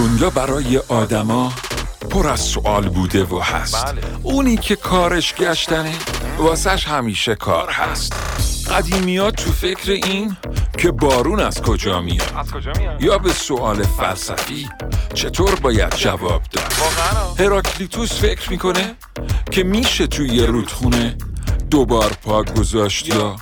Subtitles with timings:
[0.00, 1.52] دنیا برای آدما
[2.10, 3.86] پر از سوال بوده و هست.
[3.86, 4.00] بله.
[4.22, 5.94] اونی که کارش گشتنه
[6.38, 8.12] واسش همیشه کار هست.
[8.70, 10.36] قدیمیات تو فکر این
[10.78, 14.68] که بارون از کجا میاد؟ از کجا میاد؟ یا به سوال فلسفی
[15.14, 16.72] چطور باید جواب داد؟
[17.38, 18.94] هراکلیتوس فکر می‌کنه
[19.50, 21.16] که میشه توی یه رودخونه
[21.70, 23.36] دوبار پا گذاشت یا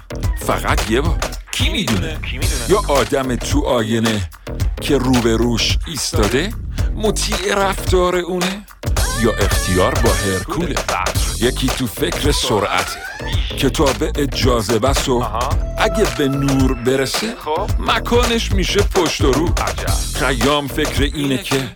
[0.46, 1.18] فقط یه بار؟
[1.58, 2.18] کی می‌دونه؟
[2.68, 4.30] یا آدم تو آینه
[4.80, 6.52] که روبروش ایستاده؟
[6.94, 8.66] مطیع رفتار اونه؟
[9.22, 10.74] یا اختیار با هرکوله؟
[11.40, 12.30] یکی تو فکر
[13.92, 15.24] به اجازه بس و.
[15.78, 17.70] اگه به نور برسه خب.
[17.78, 19.48] مکانش میشه پشت و رو.
[20.14, 21.70] خیام فکر اینه که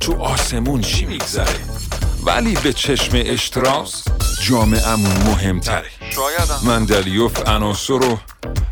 [0.00, 1.85] تو آسمون چی میگذره؟
[2.26, 4.04] ولی به چشم اشتراس
[4.42, 5.90] جامعمون مهمتره.
[6.10, 6.60] شایدم.
[6.66, 8.18] مندلیوف عناصر رو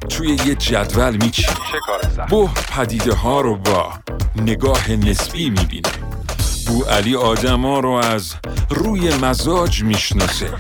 [0.09, 1.49] توی یه جدول میچینه
[2.29, 3.93] بو پدیده ها رو با
[4.37, 5.89] نگاه نسبی می‌بینه.
[6.67, 8.35] بو علی آدما رو از
[8.71, 10.51] روی مزاج می‌شناسه.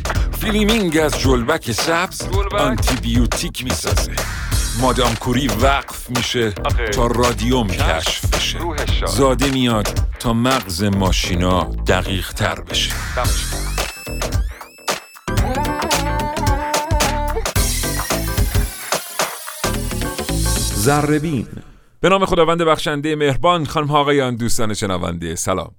[0.41, 4.13] فیلیمینگ از جلبک سبز جلبک؟ آنتی بیوتیک می‌سازه.
[4.81, 6.51] مادام کوری وقف میشه.
[6.93, 8.59] تا رادیوم کشف بشه.
[9.07, 12.93] زاده میاد تا مغز ماشینا دقیق تر بشه.
[20.75, 21.47] زربین
[22.01, 25.71] به نام خداوند بخشنده مهربان خانم ها آقایان دوستان شنونده سلام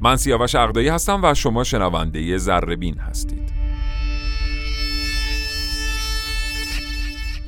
[0.00, 3.61] من سیاوش عقدایی هستم و شما شنونده زربین هستید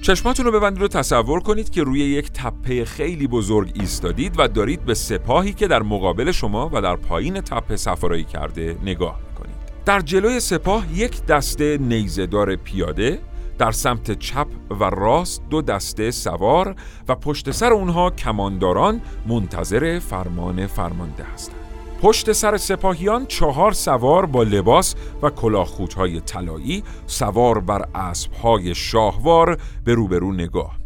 [0.05, 4.85] چشماتون رو ببندید و تصور کنید که روی یک تپه خیلی بزرگ ایستادید و دارید
[4.85, 9.55] به سپاهی که در مقابل شما و در پایین تپه سفرایی کرده نگاه می‌کنید.
[9.85, 13.19] در جلوی سپاه یک دسته نیزهدار پیاده
[13.59, 16.75] در سمت چپ و راست دو دسته سوار
[17.09, 21.64] و پشت سر اونها کمانداران منتظر فرمان فرمانده هستند.
[22.05, 29.95] پشت سر سپاهیان چهار سوار با لباس و کلاهخودهای طلایی سوار بر اسبهای شاهوار به
[29.95, 30.79] روبرو نگاه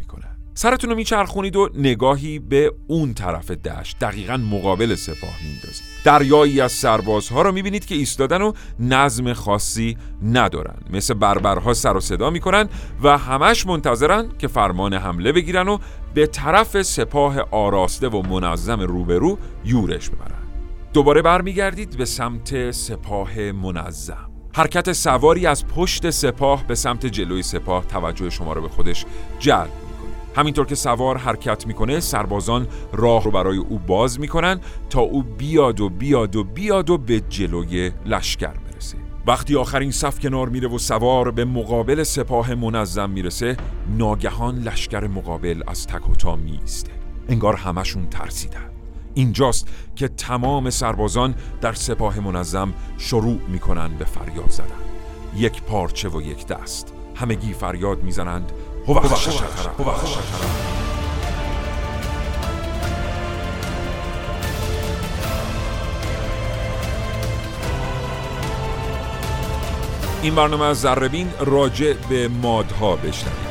[0.55, 6.73] سرتون رو میچرخونید و نگاهی به اون طرف دشت دقیقا مقابل سپاه میندازید دریایی از
[6.73, 10.79] سربازها رو می‌بینید که ایستادن و نظم خاصی ندارن.
[10.91, 12.69] مثل بربرها سر و صدا می‌کنن
[13.03, 15.79] و همش منتظرن که فرمان حمله بگیرن و
[16.15, 20.38] به طرف سپاه آراسته و منظم روبرو یورش ببرن.
[20.93, 24.31] دوباره برمیگردید به سمت سپاه منظم.
[24.55, 29.05] حرکت سواری از پشت سپاه به سمت جلوی سپاه توجه شما رو به خودش
[29.39, 30.37] جلب می‌کنه.
[30.37, 34.61] همینطور که سوار حرکت می‌کنه سربازان راه رو برای او باز می‌کنن
[34.91, 38.99] تا او بیاد و بیاد و بیاد و به جلوی لشکر برسه.
[39.27, 43.57] وقتی آخرین صف کنار میره و سوار به مقابل سپاه منظم می‌رسه
[43.99, 46.93] ناگهان لشکر مقابل از تک و تا میسته
[47.29, 48.71] انگار همشون ترسیدن.
[49.19, 54.67] اینجاست که تمام سربازان در سپاه منظم شروع می‌کنن به فریاد زدن.
[55.37, 56.93] یک پارچه و یک دست.
[57.15, 58.53] همگی فریاد می‌زنند.
[70.23, 73.48] این برنامه از زربین راجع به مادها بشنوید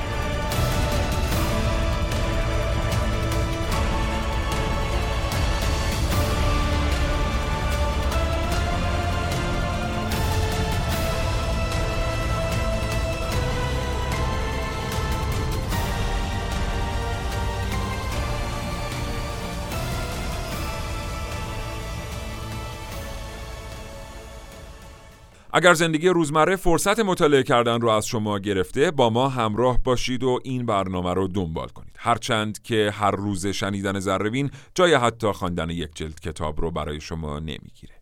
[25.58, 30.40] اگر زندگی روزمره فرصت مطالعه کردن رو از شما گرفته با ما همراه باشید و
[30.44, 31.96] این برنامه رو دنبال کنید.
[31.98, 37.40] هرچند که هر روز شنیدن زربین جای حتی خواندن یک جلد کتاب رو برای شما
[37.40, 37.94] نمی‌گیره.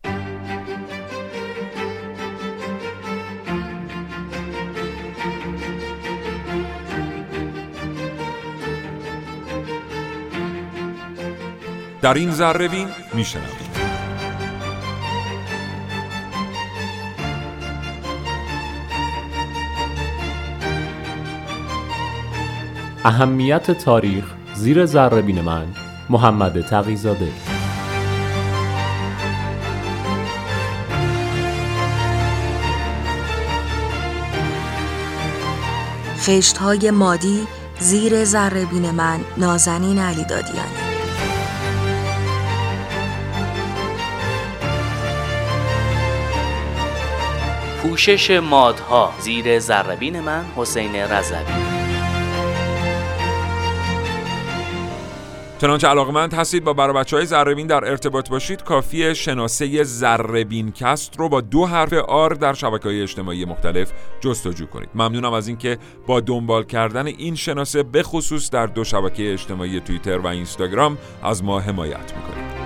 [12.02, 13.65] در این زربین میشنوید.
[23.06, 24.24] اهمیت تاریخ
[24.54, 25.66] زیر ذرهبین من
[26.10, 27.28] محمد تقیزاده.
[36.18, 37.46] خشت های مادی
[37.78, 40.86] زیر ذرهبین من نازنین علی دادیانی
[47.82, 51.65] پوشش مادها زیر ذربین من حسین رضوی.
[55.58, 61.18] چنانچه علاقمند هستید با برای بچه های زربین در ارتباط باشید کافی شناسه زربین کست
[61.18, 64.88] رو با دو حرف آر در شبکه های اجتماعی مختلف جستجو کنید.
[64.94, 70.18] ممنونم از اینکه با دنبال کردن این شناسه به خصوص در دو شبکه اجتماعی توییتر
[70.18, 72.65] و اینستاگرام از ما حمایت می‌کنید.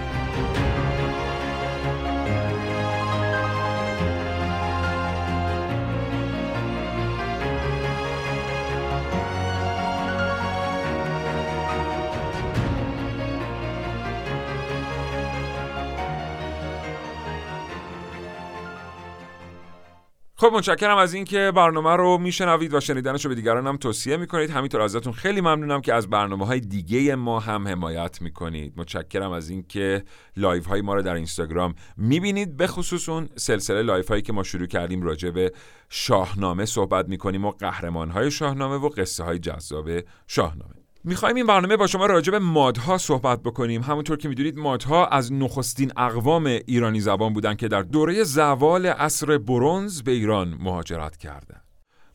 [20.41, 24.51] خب متشکرم از اینکه برنامه رو میشنوید و شنیدنش رو به دیگران هم توصیه می‌کنید.
[24.51, 28.73] همینطور ازتون خیلی ممنونم که از برنامه های دیگه ما هم حمایت می‌کنید.
[28.77, 30.05] متشکرم از اینکه
[30.37, 32.57] live های ما رو در اینستاگرام می‌بینید.
[32.57, 35.53] به خصوص اون سلسله live هایی که ما شروع کردیم راجع به
[35.89, 39.91] شاهنامه صحبت می‌کنیم و قهرمان های شاهنامه و قصه های جذاب
[40.27, 40.80] شاهنامه.
[41.05, 43.83] می‌خوایم این برنامه با شما راجع به مادها صحبت بکنیم.
[43.83, 49.39] همونطور که می‌دونید مادها از نخستین اقوام ایرانی زبان بودن که در دوره زوال عصر
[49.39, 51.65] برونز به ایران مهاجرت کردند.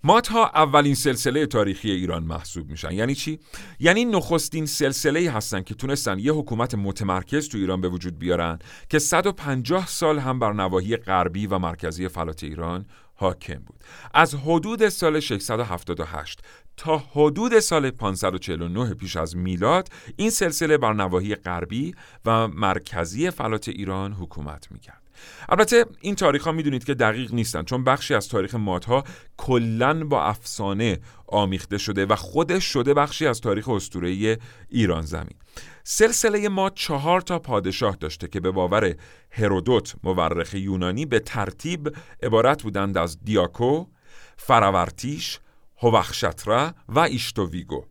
[0.04, 2.92] مادها اولین سلسله تاریخی ایران محسوب میشن.
[2.92, 3.40] یعنی چی؟
[3.80, 8.60] یعنی نخستین سلسله هستن که تونستن یه حکومت متمرکز تو ایران به وجود بیارن
[8.90, 12.86] که 150 سال هم بر نواحی غربی و مرکزی فلات ایران
[13.16, 13.84] حاکم بود.
[14.14, 16.42] از حدود سال 678
[16.78, 21.96] تا حدود سال 549 پیش از میلاد این سلسله بر نواحی غربی
[22.26, 25.05] و مرکزی فلات ایران حکومت می‌کرد.
[25.50, 29.04] البته این تاریخ ها می‌دونید که دقیق نیستن چون بخشی از تاریخ مادها
[29.38, 34.38] کلا با افسانه آمیخته شده و خودش شده بخشی از تاریخ اسطوره‌ای
[34.70, 35.36] ایران زمین.
[35.84, 38.96] سلسله ما چهار تا پادشاه داشته که به باور
[39.32, 43.86] هرودوت مورخ یونانی به ترتیب عبارت بودند از دیاکو،
[44.38, 45.40] فراورتیش،
[45.78, 47.86] هوخشترا و ایشتوویگو.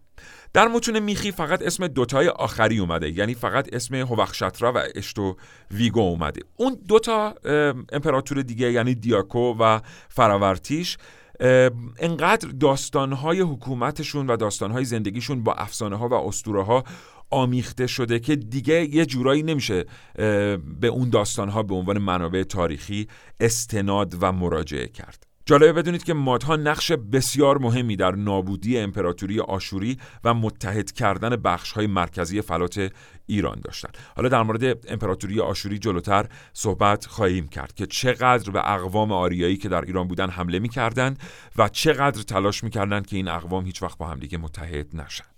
[0.55, 5.37] در متون میخی فقط اسم دوتای آخری اومده یعنی فقط اسم هوخشترا و اشتو
[5.71, 6.41] ویگو اومده.
[6.57, 7.35] اون دوتا
[7.93, 10.99] امپراتور دیگه یعنی دیاکو و فراورتیش
[11.99, 16.85] انقدر داستانهای حکومتشون و داستانهای زندگیشون با افسانه ها و اسطوره ها
[17.31, 19.85] آمیخته شده که دیگه یه جورایی نمیشه
[20.81, 23.09] به اون داستانها به عنوان منابع تاریخی
[23.41, 25.34] استناد و مراجعه کرد.
[25.47, 31.43] جالبه بدونید که مادها نقش بسیار مهمی در نابودی امپراتوری آشوری و متحد کردن
[31.75, 32.93] های مرکزی فلات
[33.27, 33.97] ایران داشتند.
[34.17, 39.69] حالا در مورد امپراتوری آشوری جلوتر صحبت خواهیم کرد که چقدر به اقوام آریایی که
[39.69, 41.19] در ایران بودن حمله می‌کردند
[41.57, 45.34] و چقدر تلاش می‌کردند که این اقوام هیچ وقت با همدیگه متحد نشن.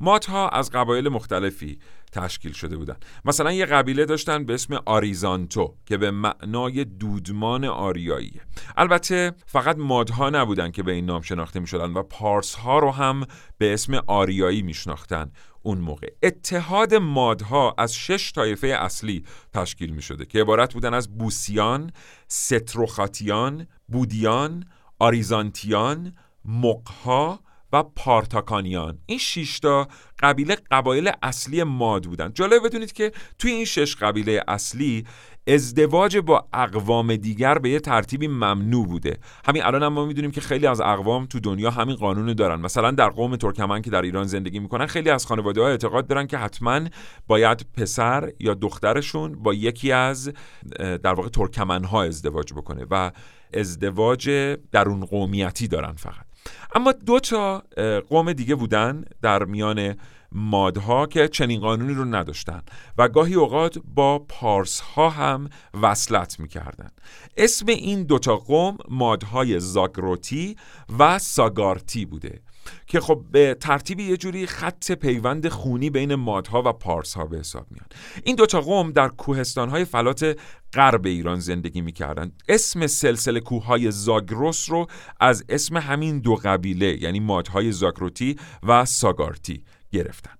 [0.00, 1.78] ماتها از قبایل مختلفی
[2.12, 8.40] تشکیل شده بودن مثلا یه قبیله داشتن به اسم آریزانتو که به معنای دودمان آریایی.
[8.76, 12.90] البته فقط مادها نبودن که به این نام شناخته می شدن و پارس ها رو
[12.90, 13.26] هم
[13.58, 15.32] به اسم آریایی می شناختن
[15.62, 16.08] اون موقع.
[16.22, 21.92] اتحاد مادها از شش طایفه اصلی تشکیل می شده که عبارت بودن از بوسیان،
[22.28, 24.64] ستروخاتیان، بودیان،
[24.98, 26.14] آریزانتیان،
[26.44, 27.40] مقها
[27.72, 28.98] و پارتاکانیان.
[29.06, 29.88] این شیشتا
[30.18, 32.32] قبیله قبایل اصلی ماد بودن.
[32.34, 35.06] جالب بدونید که توی این شش قبیله اصلی
[35.46, 39.16] ازدواج با اقوام دیگر به یه ترتیبی ممنوع بوده.
[39.44, 42.60] همین الان هم ما می‌دونیم که خیلی از اقوام تو دنیا همین قانون دارن.
[42.60, 46.26] مثلا در قوم ترکمن که در ایران زندگی می‌کنن خیلی از خانواده ها اعتقاد دارن
[46.26, 46.80] که حتما
[47.26, 50.32] باید پسر یا دخترشون با یکی از
[50.78, 53.10] در واقع ترکمن ها ازدواج بکنه و
[53.54, 54.30] ازدواج
[54.72, 56.29] درون قومیتی دارن فقط.
[56.74, 57.62] اما دو تا
[58.08, 59.96] قوم دیگه بودن در میان
[60.32, 62.62] مادها که چنین قانونی رو نداشتن
[62.98, 65.48] و گاهی اوقات با پارس ها هم
[65.82, 66.90] وصلت می‌کردن.
[67.36, 70.56] اسم این دوتا قوم مادهای زاگروتی
[70.98, 72.40] و ساگارتی بوده.
[72.86, 77.38] که خب به ترتیب یه جوری خط پیوند خونی بین مادها و پارس ها به
[77.38, 77.86] حساب میان
[78.24, 80.36] این دوتا قوم در کوهستان های فلات
[80.74, 82.32] غرب ایران زندگی می‌کردن.
[82.48, 84.86] اسم سلسله کوههای زاگروس رو
[85.20, 89.62] از اسم همین دو قبیله یعنی مادهای زاگروتی و ساگارتی
[89.92, 90.39] گرفتن.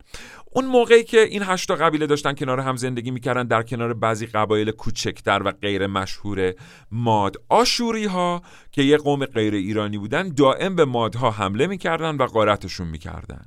[0.53, 4.71] اون موقعی که این هشتا قبیله داشتن کنار هم زندگی می‌کردن در کنار بعضی قبایل
[4.71, 6.55] کوچکتر و غیر مشهور
[6.91, 8.43] ماد آشوری ها
[8.73, 13.45] که یه قوم غیر ایرانی بودن دائم به مادها حمله می‌کردن و غارتشون می‌کردن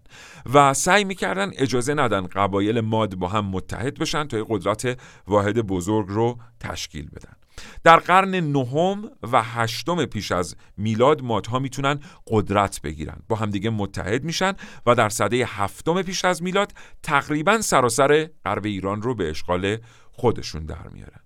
[0.54, 5.62] و سعی می‌کردن اجازه ندن قبایل ماد با هم متحد بشن تا یه قدرت واحد
[5.62, 7.43] بزرگ رو تشکیل بدن.
[7.84, 13.18] در قرن نهم و هشتم پیش از میلاد مادها می‌تونن قدرت بگیرن.
[13.28, 14.54] با همدیگه متحد میشن
[14.86, 19.78] و در سده هفتم پیش از میلاد تقریبا سراسر غرب ایران رو به اشغال
[20.12, 21.20] خودشون در میارن.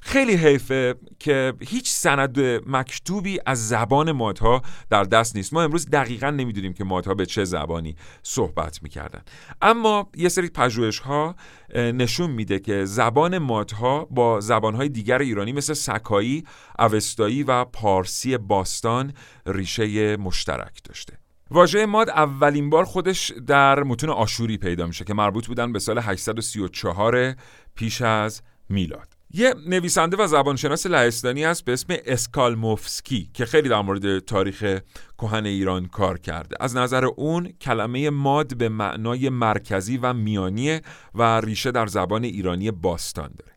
[0.00, 5.52] خیلی حیفه که هیچ سند مکتوبی از زبان مادها در دست نیست.
[5.52, 9.22] ما امروز دقیقا نمی‌دونیم که مادها به چه زبانی صحبت می‌کردن.
[9.62, 11.36] اما یه سری پژوهش ها
[11.74, 16.44] نشون میده که زبان مادها با زبانهای دیگر ایرانی مثل سکایی،
[16.78, 19.12] اوستایی و پارسی باستان
[19.46, 21.18] ریشه مشترک داشته.
[21.50, 25.98] واژه ماد اولین بار خودش در متون آشوری پیدا میشه که مربوط بودن به سال
[25.98, 27.34] 834
[27.74, 29.15] پیش از میلاد.
[29.36, 34.80] یه نویسنده و زبانشناس لهستانی هست به اسم اسکالموفسکی که خیلی در مورد تاریخ
[35.18, 36.56] کهن ایران کار کرده.
[36.60, 40.80] از نظر اون کلمه ماد به معنای مرکزی و میانی
[41.14, 43.55] و ریشه در زبان ایرانی باستان داره.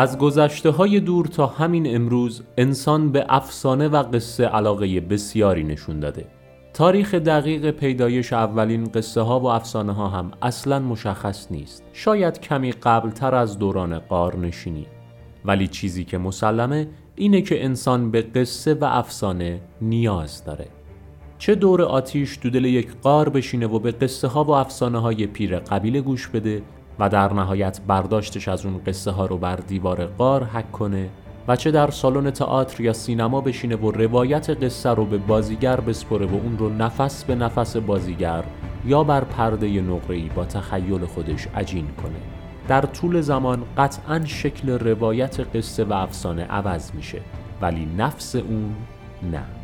[0.00, 6.00] از گذشته های دور تا همین امروز انسان به افسانه و قصه علاقه بسیاری نشون
[6.00, 6.26] داده.
[6.74, 11.84] تاریخ دقیق پیدایش اولین قصه ها و افسانه ها هم اصلا مشخص نیست.
[11.92, 14.86] شاید کمی قبلتر از دوران قارنشینی.
[15.44, 20.66] ولی چیزی که مسلمه اینه که انسان به قصه و افسانه نیاز داره.
[21.38, 25.26] چه دور آتیش تو دل یک قار بشینه و به قصه ها و افسانه های
[25.26, 26.62] پیر قبیله گوش بده
[27.00, 31.10] و در نهایت برداشتش از اون قصه ها رو بر دیوار قار حک کنه
[31.48, 36.26] و چه در سالن تئاتر یا سینما بشینه و روایت قصه رو به بازیگر بسپره
[36.26, 38.44] و اون رو نفس به نفس بازیگر
[38.84, 42.20] یا بر پرده نقره‌ای با تخیل خودش عجین کنه.
[42.68, 47.20] در طول زمان قطعا شکل روایت قصه و افسانه عوض میشه
[47.62, 48.74] ولی نفس اون
[49.32, 49.59] نه.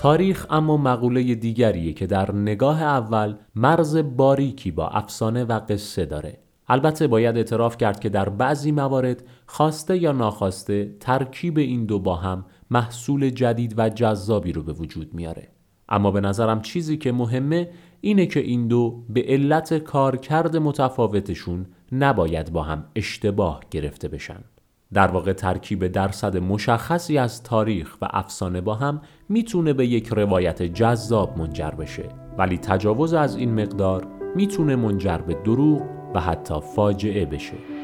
[0.00, 6.38] تاریخ اما مقوله دیگریه که در نگاه اول مرز باریکی با افسانه و قصه داره.
[6.68, 12.16] البته باید اعتراف کرد که در بعضی موارد خواسته یا ناخواسته ترکیب این دو با
[12.16, 15.48] هم محصول جدید و جذابی رو به وجود میاره.
[15.88, 22.52] اما به نظرم چیزی که مهمه اینه که این دو به علت کارکرد متفاوتشون نباید
[22.52, 24.44] با هم اشتباه گرفته بشن.
[24.92, 30.62] در واقع ترکیب درصد مشخصی از تاریخ و افسانه با هم می‌تونه به یک روایت
[30.62, 32.08] جذاب منجر بشه.
[32.38, 34.06] ولی تجاوز از این مقدار
[34.36, 35.82] می‌تونه منجر به دروغ
[36.14, 37.79] و حتی فاجعه بشه.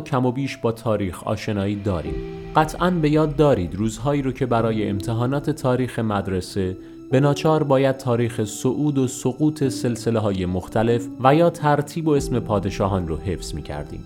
[0.00, 2.14] کم و بیش با تاریخ آشنایی داریم
[2.56, 6.76] قطعا به یاد دارید روزهایی رو که برای امتحانات تاریخ مدرسه
[7.10, 12.40] به ناچار باید تاریخ صعود و سقوط سلسله های مختلف و یا ترتیب و اسم
[12.40, 14.04] پادشاهان رو حفظ می کردیم.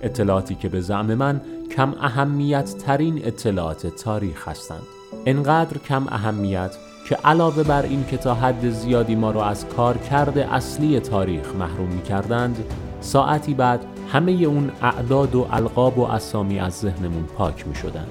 [0.00, 1.40] اطلاعاتی که به زعم من
[1.76, 4.82] کم اهمیت ترین اطلاعات تاریخ هستند.
[5.26, 6.76] انقدر کم اهمیت
[7.08, 11.88] که علاوه بر این که تا حد زیادی ما رو از کارکرد اصلی تاریخ محروم
[11.88, 12.64] می کردند
[13.00, 13.80] ساعتی بعد
[14.12, 18.06] همه اون اعداد و القاب و اسامی از ذهنمون پاک می شدن.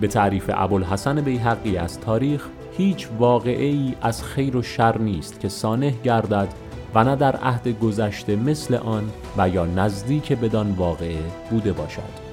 [0.00, 5.48] به تعریف ابوالحسن بیهقی از تاریخ هیچ واقعه ای از خیر و شر نیست که
[5.48, 6.48] سانح گردد
[6.94, 12.26] و نه در عهد گذشته مثل آن و یا نزدیک بدان واقعه بوده باشد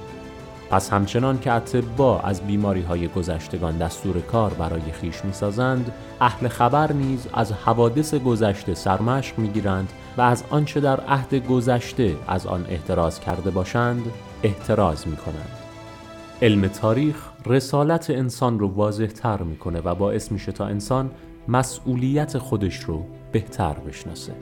[0.70, 6.48] پس همچنان که اطبا از بیماری های گذشتگان دستور کار برای خیش می سازند اهل
[6.48, 12.46] خبر نیز از حوادث گذشته سرمشق می گیرند و از آنچه در عهد گذشته از
[12.46, 14.02] آن احتراز کرده باشند
[14.42, 15.58] احتراز می کنند
[16.42, 17.16] علم تاریخ
[17.46, 21.10] رسالت انسان رو واضح تر می‌کنه و باعث میشه تا انسان
[21.48, 24.32] مسئولیت خودش رو بهتر بشناسه.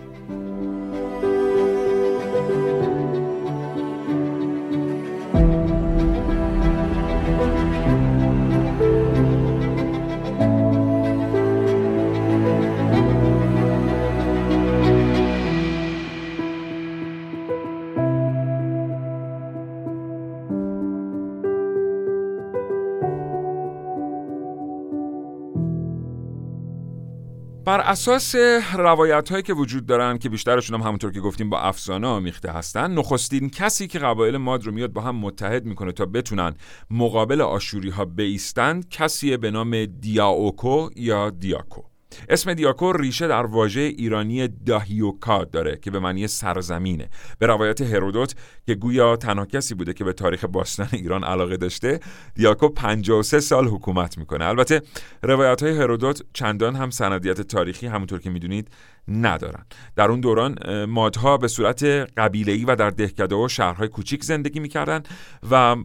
[27.73, 28.35] بر اساس
[28.75, 32.91] روایت هایی که وجود دارن که بیشترشون هم همونطور که گفتیم با افسانه آمیخته هستن
[32.91, 36.55] نخستین کسی که قبایل ماد رو میاد با هم متحد می‌کنه تا بتونن
[36.91, 41.92] مقابل آشوری ها بیستند کسی به نام دیاوکو یا دیاکو.
[42.29, 47.09] اسم دیاکو ریشه در واژه ایرانی داهیوکا داره که به معنی سرزمینه.
[47.39, 48.35] به روایت هرودوت
[48.67, 52.01] که گویا تنها کسی بوده که به تاریخ باستان ایران علاقه داشته
[52.35, 54.45] دیاکو 53 سال حکومت می‌کنه.
[54.45, 54.83] البته
[55.23, 58.69] روایت های هرودوت چندان هم سندیت تاریخی همونطور که می‌دونید
[59.09, 59.65] ندارن.
[59.97, 61.85] در اون دوران مادها به صورت
[62.17, 65.03] قبیله‌ای و در دهکده و شهرهای کوچیک زندگی می‌کردن
[65.51, 65.77] و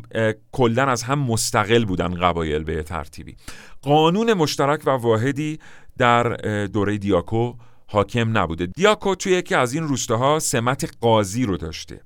[0.52, 3.36] کلا از هم مستقل بودن قبایل به ترتیبی.
[3.82, 5.60] قانون مشترک و واحدی
[5.98, 6.36] در
[6.66, 7.54] دوره دیاکو
[7.88, 8.66] حاکم نبوده.
[8.66, 12.02] دیاکو توی یکی از این روستاها سمت قاضی رو داشته.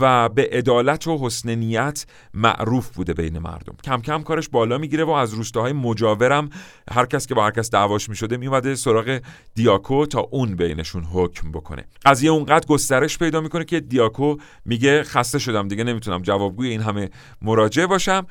[0.00, 3.76] و به عدالت و حسن نیت معروف بوده بین مردم.
[3.84, 6.48] کم کم کارش بالا می‌گیره و از روستاهای مجاورم
[6.90, 9.20] هر کس که با هر کس دعواش می‌شده میومده سراغ
[9.54, 11.84] دیاکو تا اون بینشون حکم بکنه.
[12.04, 17.10] قضیه اونقدر گسترش پیدا می‌کنه که دیاکو میگه خسته شدم دیگه نمی‌تونم جوابگوی این همه
[17.42, 18.26] مراجعه باشم.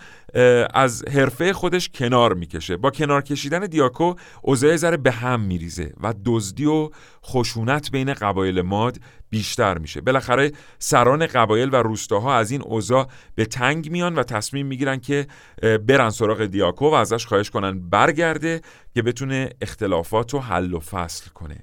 [0.74, 2.78] از حرفه خودش کنار می‌کشه.
[2.78, 6.90] با کنار کشیدن دیاکو اوضاع ذره به هم میریزه و دزدی و
[7.26, 8.98] خشونت بین قبایل ماد
[9.32, 10.02] بیشتر میشه.
[10.02, 15.28] بالاخره سران قبایل و روستاها از این اوضاع به تنگ میان و تصمیم می‌گیرن که
[15.88, 18.62] برن سراغ دیاکو و ازش خواهش کنن برگرده
[18.94, 21.58] که بتونه اختلافات رو حل و فصل کنه.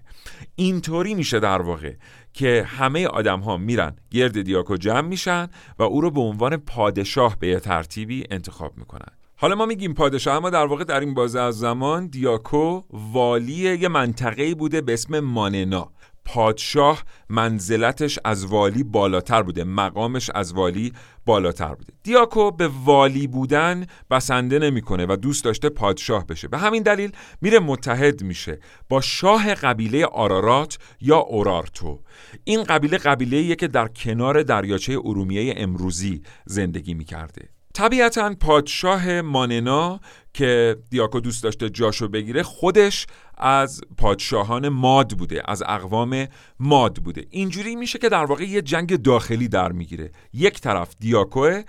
[0.54, 1.94] اینطوری میشه در واقع
[2.32, 5.48] که همه آدم ها میرن گرد دیاکو جمع میشن
[5.78, 9.12] و او رو به عنوان پادشاه به ترتیبی انتخاب می‌کنن.
[9.40, 13.88] حالا ما میگیم پادشاه اما در واقع در این بازه از زمان دیاکو والی یه
[13.88, 15.92] منطقه بوده به اسم ماننا.
[16.28, 20.92] پادشاه منزلتش از والی بالاتر بوده مقامش از والی
[21.26, 21.92] بالاتر بوده.
[22.02, 26.48] دیاکو به والی بودن بسنده نمی‌کنه و دوست داشته پادشاه بشه.
[26.48, 28.58] به همین دلیل میره متحد میشه
[28.88, 32.00] با شاه قبیله آرارات یا اورارتو.
[32.44, 37.48] این قبیله قبیله که در کنار دریاچه ارومیه امروزی زندگی می‌کرده.
[37.74, 40.00] طبیعتا پادشاه ماننا
[40.34, 43.06] که دیاکو دوست داشته جاشو بگیره خودش
[43.38, 46.26] از پادشاهان ماد بوده از اقوام
[46.60, 47.26] ماد بوده.
[47.30, 50.10] اینجوری میشه که در واقع یه جنگ داخلی در می‌گیره.
[50.32, 51.62] یک طرف دیاکوه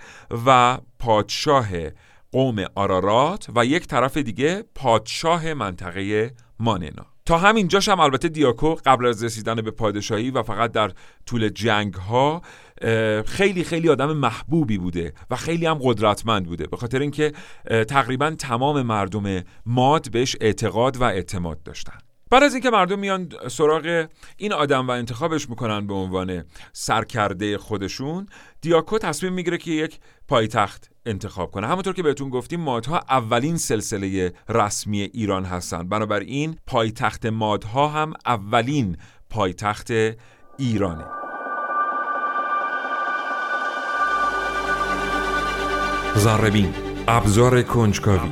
[0.46, 1.68] و پادشاه
[2.32, 7.06] قوم آرارات و یک طرف دیگه پادشاه منطقه ماننا.
[7.26, 10.92] تا همین جاش هم البته دیاکو قبل از رسیدن به پادشاهی و فقط در
[11.26, 12.42] طول جنگ ها
[13.26, 16.66] خیلی خیلی آدم محبوبی بوده و خیلی هم قدرتمند بوده.
[16.66, 17.32] به خاطر اینکه
[17.88, 21.98] تقریبا تمام مردم ماد بهش اعتقاد و اعتماد داشتن.
[22.30, 28.26] بعد از اینکه مردم میان سراغ این آدم و انتخابش می‌کنن به عنوان سرکرده خودشون
[28.60, 31.66] دیاکو تصمیم می‌گیره که یک پایتخت انتخاب کنه.
[31.66, 38.96] همونطور که بهتون گفتیم مادها اولین سلسله رسمی ایران هستند بنابراین پایتخت مادها هم اولین
[39.30, 39.90] پایتخت
[40.58, 41.19] ایرانه.
[46.16, 46.74] زربین
[47.08, 48.30] ابزار کنجکاوی.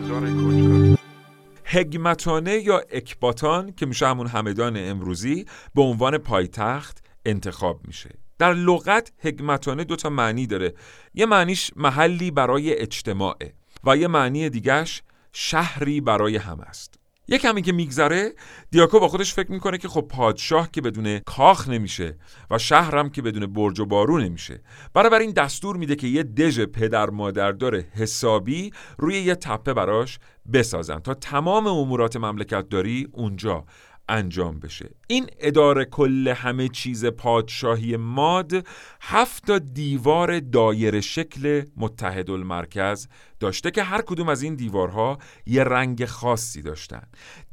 [1.64, 8.10] هگمتانه یا اکباتان که میشه همون همدان امروزی به عنوان پایتخت انتخاب میشه.
[8.38, 10.74] در لغت هگمتانه دوتا معنی داره.
[11.14, 13.52] یه معنیش محلی برای اجتماعه
[13.84, 16.98] و یه معنی دیگهش شهری برای هم است.
[17.30, 18.32] یه کمی که میگذره
[18.70, 22.16] دیاکو با خودش فکر می‌کنه که خب پادشاه که بدون کاخ نمیشه
[22.50, 24.62] و شهرم که بدون برج و بارو نمیشه.
[24.94, 30.18] برای این دستور میده که یه دژ پدر مادر داره حسابی روی یه تپه براش
[30.52, 33.64] بسازن تا تمام امورات مملکت داری اونجا.
[34.08, 34.90] انجام بشه.
[35.06, 38.66] این اداره کل همه چیز پادشاهی ماد
[39.00, 43.08] هفت دیوار دایر شکل متحد المرکز
[43.40, 47.02] داشته که هر کدوم از این دیوارها یه رنگ خاصی داشتن.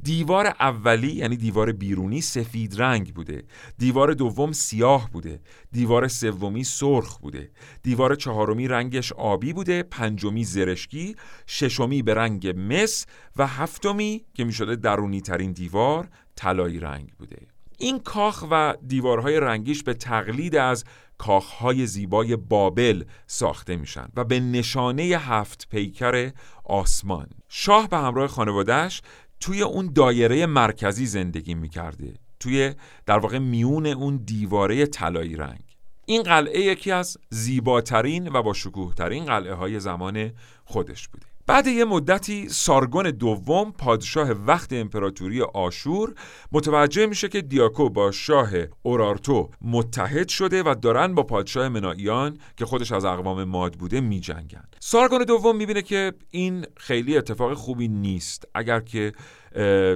[0.02, 3.44] دیوار اولی یعنی دیوار بیرونی سفید رنگ بوده.
[3.78, 5.40] دیوار دوم سیاه بوده.
[5.72, 7.50] دیوار سومی سرخ بوده.
[7.82, 9.82] دیوار چهارمی رنگش آبی بوده.
[9.82, 11.16] پنجمی زرشکی.
[11.46, 13.06] ششمی به رنگ مس.
[13.36, 17.46] و هفتمی که می شده درونی ترین دیوار طلایی رنگ بوده.
[17.78, 20.84] این کاخ و دیوارهای رنگیش به تقلید از
[21.18, 26.30] کاخهای زیبای بابل ساخته میشن و به نشانه هفت پیکر
[26.64, 27.26] آسمان.
[27.48, 29.02] شاه به همراه خانوادهش
[29.40, 32.74] توی اون دایره مرکزی زندگی می‌کرده توی
[33.06, 35.62] در واقع میون اون دیواره طلایی رنگ.
[36.06, 40.32] این قلعه یکی از زیباترین و با شکوهترین قلعه های زمان
[40.64, 41.26] خودش بوده.
[41.46, 46.14] بعد یه مدتی سارگون دوم پادشاه وقت امپراتوری آشور
[46.52, 48.50] متوجه میشه که دیاکو با شاه
[48.82, 54.64] اورارتو متحد شده و دارن با پادشاه منائیان که خودش از اقوام ماد بوده میجنگن.
[54.80, 58.44] سارگون دوم می‌بینه که این خیلی اتفاق خوبی نیست.
[58.54, 59.12] اگر که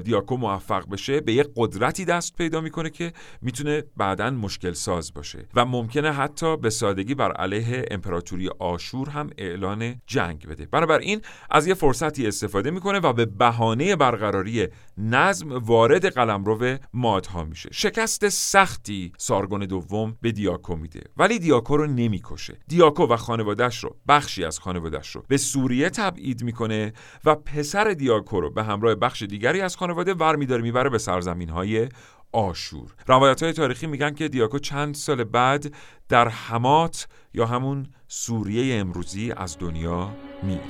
[0.05, 5.49] دیاکو موفق بشه به یه قدرتی دست پیدا می‌کنه که می‌تونه بعدا مشکل ساز باشه.
[5.55, 10.67] و ممکنه حتی به سادگی بر علیه امپراتوری آشور هم اعلان جنگ بده.
[10.67, 11.21] بنابراین
[11.51, 14.69] از یه فرصتی استفاده می‌کنه و به بهانه برقراری
[14.99, 17.69] نظم وارد قلمرو مادها میشه.
[17.73, 21.01] شکست سختی سارگون دوم به دیاکو میده.
[21.17, 22.59] ولی دیاکو رو نمی‌کشه.
[22.69, 26.93] دیاکو و خانوادش رو بخشی از خانوادش رو به سوریه تبعید می‌کنه
[27.25, 31.49] و پسر دیاکو رو به همراه بخش دیگری از خانواده ور میداره می‌بره به سرزمین
[31.49, 31.89] های
[32.33, 32.95] آشور.
[33.07, 35.75] روایت های تاریخی میگن که دیاکو چند سال بعد
[36.09, 40.11] در حمات یا همون سوریه امروزی از دنیا
[40.43, 40.61] میره.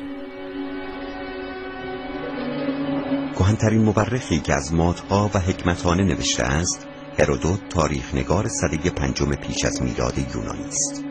[3.38, 6.86] کهنترین مورخی که از مادها و حکمتانه نوشته است
[7.18, 11.04] هرودوت تاریخ نگار صده پنجم پیش از میلاد یونانی است.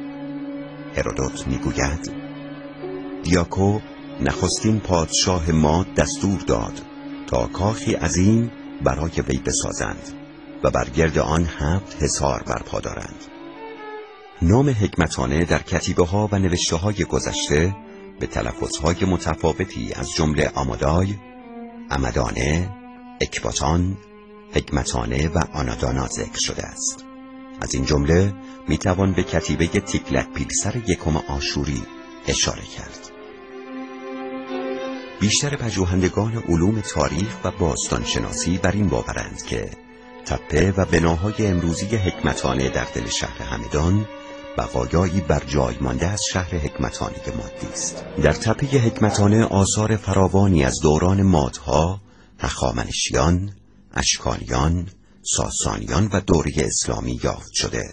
[0.95, 2.11] هرودوت می‌گوید
[3.23, 3.79] دیاکو
[4.21, 6.88] نخستین پادشاه ماد دستور داد
[7.29, 10.01] تا کاخی عظیم برای وی بسازند
[10.63, 13.25] و بر گرد آن هفت حصار برپا دارند.
[14.41, 17.75] نام حکمتانه در کتیبه ها و نوشته های گذشته
[18.19, 21.15] به تلفظ های متفاوتی از جمله آمادای،
[21.91, 22.69] امدانه،
[23.21, 23.97] اکباتان،
[24.53, 27.05] حکمتانه و آنادانا ذکر شده است.
[27.61, 28.33] از این جمله
[28.67, 31.83] می توان به کتیبه تیکلک پیلسر یکم آشوری
[32.27, 33.18] اشاره کرد.
[35.19, 39.69] بیشتر پژوهندگان علوم تاریخ و باستانشناسی بر این باورند که
[40.25, 44.07] تپه و بناهای امروزی حکمتانه در دل شهر همدان
[44.57, 48.05] بقایایی بر جای مانده از شهر حکمتانه مادی است.
[48.23, 52.01] در تپه حکمتانه آثار فراوانی از دوران مادها
[52.39, 53.51] هخامنشیان
[53.93, 54.87] اشکانیان
[55.21, 57.83] ساسانیان و دوره اسلامی یافت شده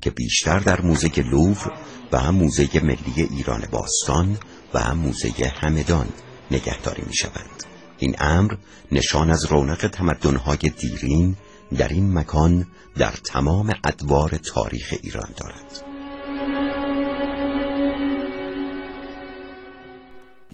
[0.00, 1.72] که بیشتر در موزه لوور
[2.12, 4.38] و موزه ملی ایران باستان
[4.74, 6.08] و موزه همدان
[6.52, 7.64] نگهداری می شوند.
[7.98, 8.54] این امر
[8.92, 11.36] نشان از رونق تمدنهای دیرین
[11.78, 15.84] در این مکان در تمام ادوار تاریخ ایران دارد.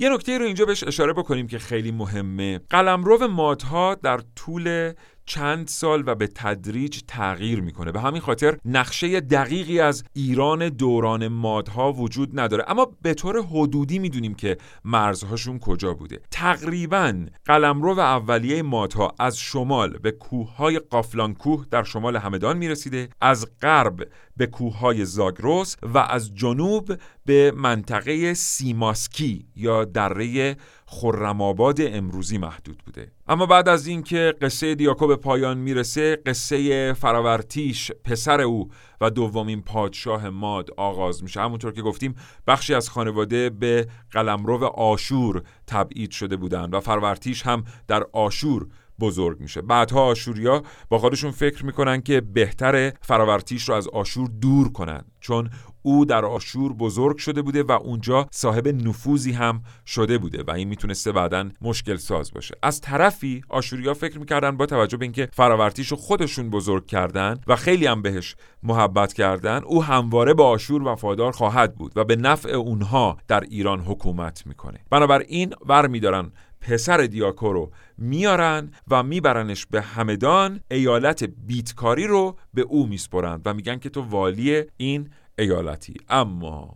[0.00, 4.92] یه نکته رو اینجا بهش اشاره بکنیم که خیلی مهمه قلمرو مادها در طول
[5.28, 7.92] چند سال و به تدریج تغییر می‌کنه.
[7.92, 12.64] به همین خاطر نقشه دقیقی از ایران دوران مادها وجود نداره.
[12.68, 16.20] اما به طور حدودی می‌دونیم که مرزهاشون کجا بوده.
[16.30, 23.08] تقریبا قلمرو و اولیه مادها از شمال به کوههای قافلان کوه در شمال همدان می‌رسیده
[23.20, 26.92] از غرب به کوههای زاگروس و از جنوب
[27.26, 30.56] به منطقه سیماسکی یا دره
[30.90, 33.12] خرم‌آباد امروزی محدود بوده.
[33.28, 38.70] اما بعد از اینکه قصه دیاکو به پایان می‌رسه قصه فراورتیش پسر او
[39.00, 41.40] و دومین پادشاه ماد آغاز میشه.
[41.40, 42.14] همونطور که گفتیم
[42.46, 48.66] بخشی از خانواده به قلمرو آشور تبعید شده بودند و فراورتیش هم در آشور
[49.00, 49.62] بزرگ میشه.
[49.62, 55.50] بعدها آشوریا با خودشون فکر می‌کنن که بهتر فراورتیش رو از آشور دور کنن چون
[55.88, 60.68] او در آشور بزرگ شده بوده و اونجا صاحب نفوذی هم شده بوده و این
[60.68, 62.54] می‌تونسته بعدا مشکل ساز باشه.
[62.62, 67.56] از طرفی آشوریا فکر می‌کردن با توجه به اینکه فراورتیش رو خودشون بزرگ کردن و
[67.56, 72.50] خیلی هم بهش محبت کردن او همواره به آشور وفادار خواهد بود و به نفع
[72.50, 74.78] اونها در ایران حکومت می‌کنه.
[74.90, 82.62] بنابراین ور میدارن پسر دیاکو رو میارن و میبرنش به همدان ایالت بیتکاری رو به
[82.62, 85.94] او میسپرند و میگن که تو والی این ایالتی.
[86.08, 86.74] اما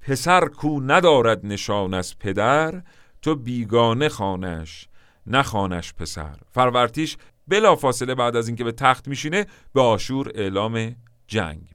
[0.00, 2.82] پسر کو ندارد نشان از پدر
[3.22, 4.88] تو بیگانه خانش
[5.26, 6.36] نخانش پسر.
[6.50, 7.16] فرورتیش
[7.48, 10.96] بلا فاصله بعد از اینکه به تخت میشینه به آشور اعلام
[11.26, 11.70] جنگ.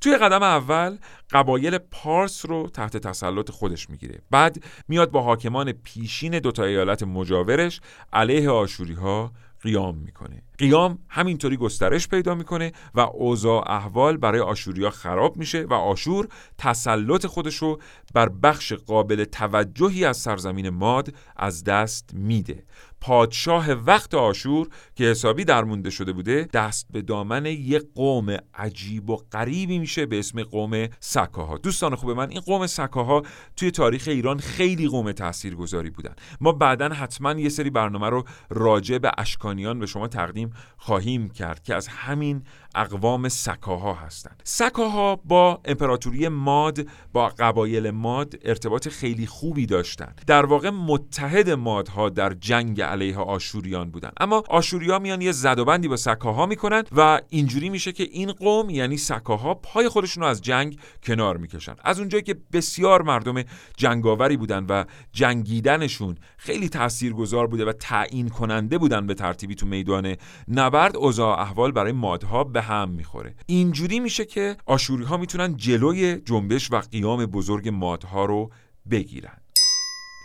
[0.00, 0.96] توی قدم اول
[1.30, 4.18] قبایل پارس رو تحت تسلط خودش می‌گیره.
[4.30, 7.80] بعد میاد با حاکمان پیشین دوتا ایالت مجاورش
[8.12, 10.42] علیه آشوری ها قیام می‌کنه.
[10.62, 17.26] قیام همینطوری گسترش پیدا می‌کنه و اوضاع احوال برای آشوریا خراب میشه و آشور تسلط
[17.26, 17.80] خودش رو
[18.14, 22.64] بر بخش قابل توجهی از سرزمین ماد از دست میده.
[23.00, 29.16] پادشاه وقت آشور که حسابی درمونده شده بوده دست به دامن یک قوم عجیب و
[29.16, 31.58] غریبی میشه به اسم قوم سکاها.
[31.58, 33.22] دوستان خوب من این قوم سکاها
[33.56, 36.14] توی تاریخ ایران خیلی قوم تاثیرگذاری بودن.
[36.40, 41.62] ما بعدا حتما یه سری برنامه رو راجع به اشکانیان به شما تقدیم خواهیم کرد
[41.62, 42.42] که از همین
[42.74, 44.42] اقوام سکاها هستند.
[44.44, 50.22] سکاها با امپراتوری ماد با قبایل ماد ارتباط خیلی خوبی داشتند.
[50.26, 54.12] در واقع متحد مادها در جنگ علیه آشوریان بودند.
[54.20, 58.96] اما آشوریا میان یه زدوبندی با سکاها می‌کنن و اینجوری میشه که این قوم یعنی
[58.96, 63.42] سکاها پای خودشون رو از جنگ کنار می‌کشن از اونجایی که بسیار مردم
[63.76, 70.16] جنگاوری بودن و جنگیدنشون خیلی تاثیرگذار بوده و تعیین کننده بودن به ترتیبی تو میدان
[70.48, 73.34] نبرد اوضاع احوال برای مادها به هم می‌خوره.
[73.46, 78.50] اینجوری میشه که آشوری ها می‌تونن جلوی جنبش و قیام بزرگ مادها رو
[78.90, 79.41] بگیرن.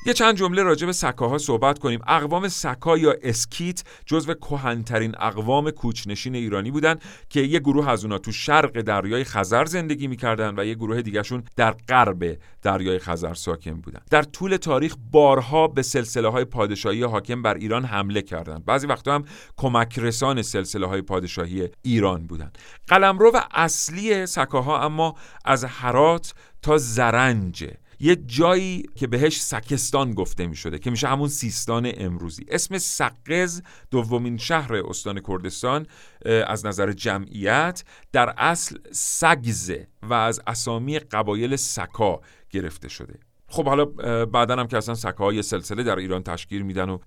[0.07, 1.99] یه چند جمله راجع به سکاها صحبت کنیم.
[2.07, 6.95] اقوام سکا یا اسکیت جزو کهنترین اقوام کوچنشین ایرانی بودن
[7.29, 11.43] که یه گروه از اونا تو شرق دریای خزر زندگی می‌کردن و یه گروه دیگهشون
[11.55, 13.99] در غرب دریای خزر ساکن بودن.
[14.09, 18.65] در طول تاریخ بارها به سلسله های پادشاهی حاکم بر ایران حمله کردند.
[18.65, 19.25] بعضی وقتا هم
[19.57, 22.51] کمک رسان سلسله های پادشاهی ایران بودن.
[22.87, 25.15] قلمرو اصلی سکاها اما
[25.45, 31.29] از هرات تا زرنجه یه جایی که بهش سکستان گفته می شده که میشه همون
[31.29, 32.45] سیستان امروزی.
[32.47, 35.87] اسم سقز دومین شهر استان کردستان
[36.25, 43.19] از نظر جمعیت در اصل سگزه و از اسامی قبایل سکا گرفته شده.
[43.47, 43.85] خب حالا
[44.25, 46.97] بعدا هم که اصلا سکا یه سلسله در ایران تشکیل میدن و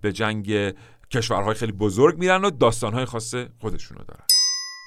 [0.00, 0.74] به جنگ
[1.10, 4.24] کشورهای خیلی بزرگ میرن و داستانهای خاص خودشونو دارن.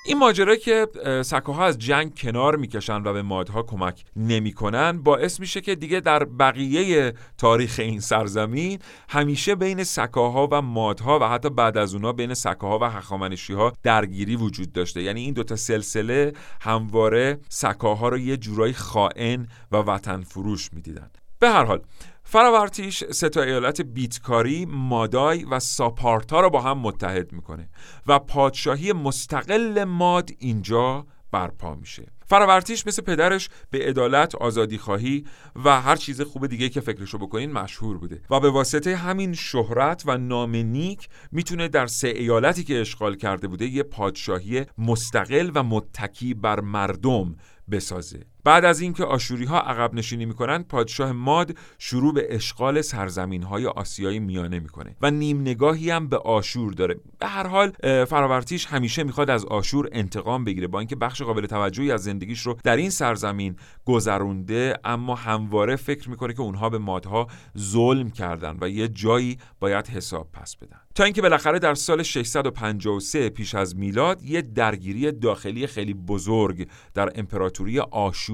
[0.05, 0.87] این ماجرا که
[1.25, 6.23] سکاها از جنگ کنار می‌کشن و به مادها کمک نمی‌کنن باعث میشه که دیگه در
[6.23, 12.33] بقیه تاریخ این سرزمین همیشه بین سکاها و مادها و حتی بعد از اونا بین
[12.33, 15.01] سکاها و هخامنشی ها درگیری وجود داشته.
[15.01, 21.09] یعنی این دوتا سلسله همواره سکاها رو یه جورایی خائن و وطن فروش می‌دیدن.
[21.39, 21.81] به هر حال
[22.23, 27.69] فراورتیش سه تا ایالت بیتکاری، مادای و ساپارتا را با هم متحد می‌کنه
[28.07, 32.05] و پادشاهی مستقل ماد اینجا برپا میشه.
[32.25, 35.25] فراورتیش مثل پدرش به عدالت، آزادی خواهی
[35.65, 40.03] و هر چیز خوب دیگه که فکرشو بکنین مشهور بوده و به واسطه همین شهرت
[40.05, 45.63] و نام نیک می‌تونه در سه ایالتی که اشغال کرده بوده یه پادشاهی مستقل و
[45.63, 47.35] متکی بر مردم
[47.71, 48.25] بسازه.
[48.43, 53.65] بعد از اینکه آشوری ها عقب نشینی می‌کنن پادشاه ماد شروع به اشغال سرزمین های
[53.65, 56.95] آسیایی میانه می‌کنه و نیم نگاهی هم به آشور داره.
[57.19, 57.71] به هر حال
[58.05, 62.57] فراورتیش همیشه می‌خواد از آشور انتقام بگیره با اینکه بخش قابل توجهی از زندگیش رو
[62.63, 67.27] در این سرزمین گذرونده اما همواره فکر می‌کنه که اونها به مادها
[67.57, 70.77] ظلم کردن و یه جایی باید حساب پس بدن.
[70.95, 77.11] تا اینکه بالاخره در سال 653 پیش از میلاد یه درگیری داخلی خیلی بزرگ در
[77.15, 78.32] امپراتوری آشور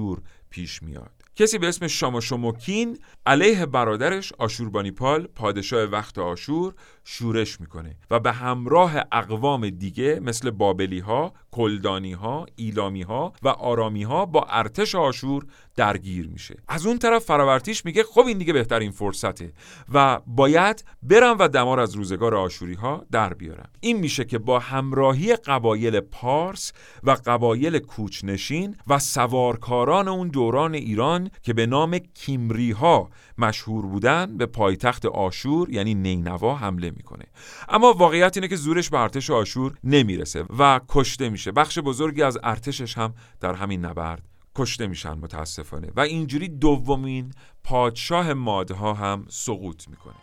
[0.50, 1.20] پیش میاد.
[1.36, 8.94] کسی به اسم شاماشوموکین علیه برادرش آشوربانیپال پادشاه وقت آشور شورش می‌کنه و به همراه
[9.12, 15.46] اقوام دیگه مثل بابلی ها، کلدانی ها، ایلامی ها و آرامی ها با ارتش آشور
[15.80, 16.56] درگیر میشه.
[16.68, 19.52] از اون طرف فراورتیش میگه خب این دیگه بهترین فرصته
[19.94, 23.68] و باید برم و دمار از روزگار آشوری ها در بیارم.
[23.80, 31.30] این میشه که با همراهی قبایل پارس و قبایل کوچنشین و سوارکاران اون دوران ایران
[31.42, 37.24] که به نام کیمری ها مشهور بودن به پایتخت آشور یعنی نینوا حمله می‌کنه.
[37.68, 41.52] اما واقعیت اینه که زورش به ارتش آشور نمی‌رسه و کشته میشه.
[41.52, 44.22] بخش بزرگی از ارتشش هم در همین نبرد
[44.60, 47.32] کشته میشن متاسفانه و اینجوری دومین
[47.64, 50.14] پادشاه مادها هم سقوط می‌کنه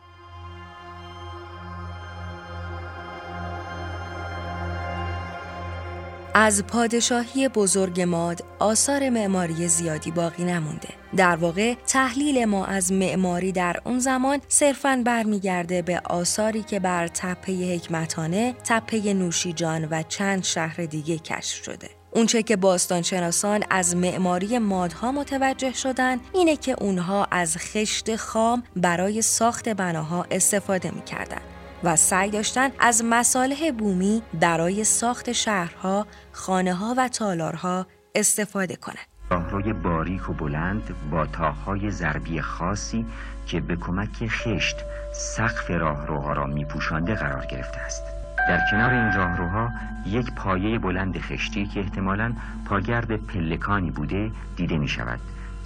[6.33, 10.89] از پادشاهی بزرگ ماد آثار معماری زیادی باقی نمونده.
[11.15, 17.07] در واقع تحلیل ما از معماری در اون زمان صرفاً برمیگرده به آثاری که بر
[17.07, 21.96] تپه حکمتانه، تپه نوشیجان و چند شهر دیگه کشف شده.
[22.17, 29.21] اونچه که باستانشناسان از معماری مادها متوجه شدن اینه که اونها از خشت خام برای
[29.21, 31.41] ساخت بناها استفاده می‌کردن
[31.83, 39.07] و سعی داشتن از مصالح بومی برای ساخت شهرها، خانه ها و تالارها استفاده کنند.
[39.31, 43.05] راهروی باریک و بلند با تاهای ضربی خاصی
[43.45, 44.75] که به کمک خشت
[45.13, 48.03] سقف راهروها را میپوشانده قرار گرفته است.
[48.47, 49.71] در کنار این راهروها
[50.05, 52.33] یک پایه بلند خشتی که احتمالاً
[52.65, 55.19] پاگرد پلکانی بوده دیده می شود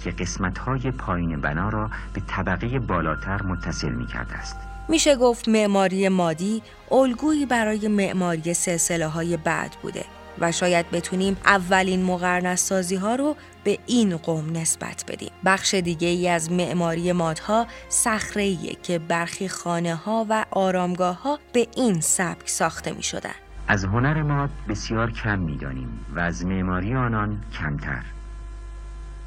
[0.04, 4.56] که قسمت‌های پایین بنا را به طبقه بالاتر متصل می کرده است.
[4.88, 10.04] میشه گفت معماری مادی الگویی برای معماری سلسله های بعد بوده
[10.40, 15.30] و شاید بتونیم اولین مقرنس ها رو به این قوم نسبت بدیم.
[15.44, 21.66] بخش دیگه ای از معماری مادها صخره که برخی خانه ها و آرامگاه ها به
[21.76, 23.34] این سبک ساخته می شدن.
[23.68, 28.02] از هنر ماد بسیار کم می‌دانیم و از معماری آنان کمتر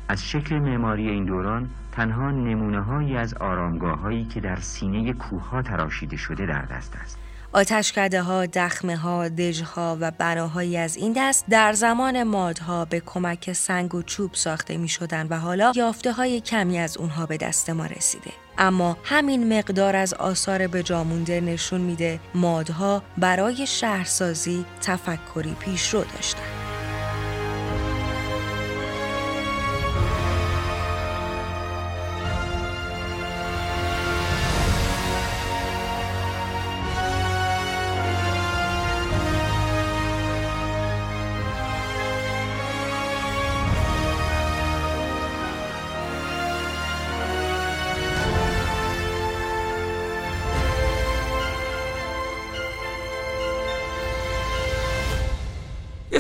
[0.08, 5.50] از شکل معماری این دوران تنها نمونه هایی از آرامگاه هایی که در سینه کوه
[5.50, 7.20] ها تراشیده شده در دست است
[7.56, 13.00] آتشکده ها، دخمه ها، دژ ها و بناهایی از این دست در زمان مادها به
[13.00, 17.38] کمک سنگ و چوب ساخته می شدن و حالا یافته های کمی از اونها به
[17.38, 18.32] دست ما رسیده.
[18.58, 26.75] اما همین مقدار از آثار به جامونده نشون میده مادها برای شهرسازی تفکری پیشرو داشتن.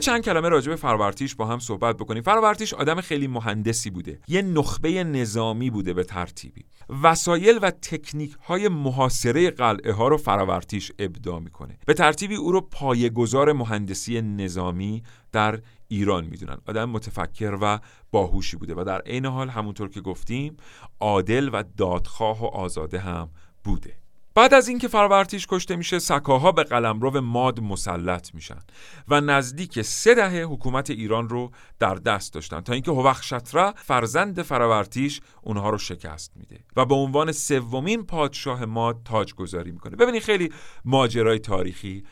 [0.06, 2.24] چند کلمه راجع به فرورتیش با هم صحبت بکنیم.
[2.24, 4.20] فرورتیش آدم خیلی مهندسی بوده.
[4.28, 6.66] یه نخبه نظامی بوده به ترتیبی.
[7.04, 11.78] وسایل و تکنیک های محاصره قلعه ها رو فرورتیش ابداع می‌کنه.
[11.86, 16.58] به ترتیبی او رو پایه‌گذار مهندسی نظامی در ایران می‌دونن.
[16.68, 17.80] آدم متفکر و
[18.12, 20.58] باهوشی بوده و در عین حال همونطور که گفتیم
[21.00, 23.30] عادل و دادخواه و آزاده هم
[23.64, 24.05] بوده.
[24.36, 28.60] بعد از اینکه فرورتیش کشته میشه سکاها به قلمرو ماد مسلط میشن
[29.08, 35.22] و نزدیک سه دهه حکومت ایران رو در دست داشتن تا اینکه هوخشتره فرزند فرورتیش
[35.42, 39.96] اونها رو شکست میده و به عنوان سومین پادشاه ماد تاجگذاری می‌کنه.
[39.96, 40.54] ببینید خیلی
[40.86, 42.04] ماجرای تاریخی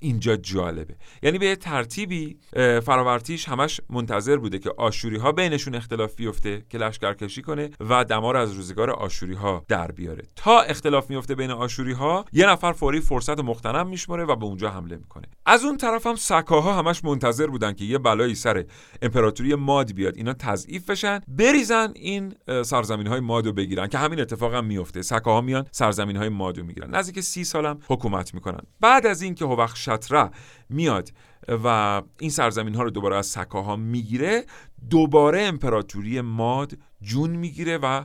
[0.00, 0.96] اینجا جالبه.
[1.22, 2.38] یعنی به ترتیبی
[2.82, 8.36] فراورتیش همش منتظر بوده که آشوری ها بینشون اختلاف بیفته که لشکرکشی کنه و دمار
[8.36, 10.22] از روزگار آشوری ها در بیاره.
[10.36, 14.70] تا اختلاف میفته بین آشوری ها یه نفر فوری فرصت مختنم میشمره و به اونجا
[14.70, 15.24] حمله می‌کنه.
[15.46, 18.64] از اون طرف هم سکاها همش منتظر بودن که یه بلایی سر
[19.02, 20.16] امپراتوری ماد بیاد.
[20.16, 25.40] اینا تضعیف بشن بریزن این سرزمین های مادو بگیرن که همین اتفاق هم میفته سکاها
[25.40, 26.94] میان سرزمین های مادو می‌گیرن.
[26.94, 28.60] نزدیک سی سالم حکومت می‌کنن.
[28.80, 30.30] بعد از اینکه که
[30.68, 31.10] میاد
[31.48, 34.44] و این سرزمین ها رو دوباره از سکاها می‌گیره
[34.90, 38.04] دوباره امپراتوری ماد جون می‌گیره و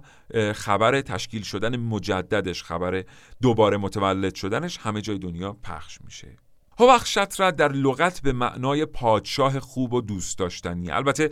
[0.54, 3.04] خبر تشکیل شدن مجددش خبر
[3.42, 6.38] دوباره متولد شدنش همه جای دنیا پخش میشه.
[6.80, 10.92] هوخشتره در لغت به معنای پادشاه خوب و دوست داشتنی.
[10.92, 11.30] البته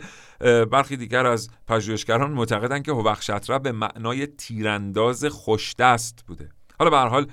[0.64, 6.48] برخی دیگر از پژوهشگران معتقدند که هوخشتره به معنای تیرانداز خوشدست بوده.
[6.78, 7.26] حالا به هر حال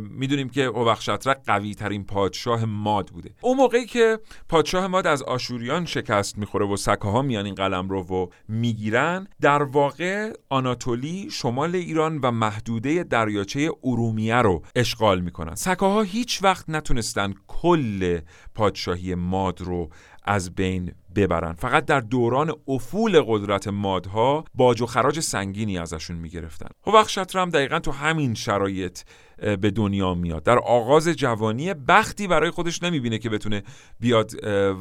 [0.00, 3.30] می‌دونیم که اوبخشتره قوی ترین پادشاه ماد بوده.
[3.40, 8.02] اون موقعی که پادشاه ماد از آشوریان شکست می‌خوره و سکاها میان این قلم رو
[8.02, 15.54] و می‌گیرن در واقع آناتولی شمال ایران و محدوده دریاچه ارومیه رو اشغال می‌کنن.
[15.54, 18.20] سکاها هیچ وقت نتونستن کل
[18.54, 19.88] پادشاهی ماد رو
[20.24, 21.52] از بین ببرن.
[21.52, 26.68] فقط در دوران افول قدرت مادها باج و خراج سنگینی ازشون می‌گرفتن.
[26.86, 29.00] هوخشتر هم دقیقا تو همین شرایط
[29.38, 30.42] به دنیا میاد.
[30.42, 33.62] در آغاز جوانی بختی برای خودش نمی‌بینه که بتونه
[34.00, 34.32] بیاد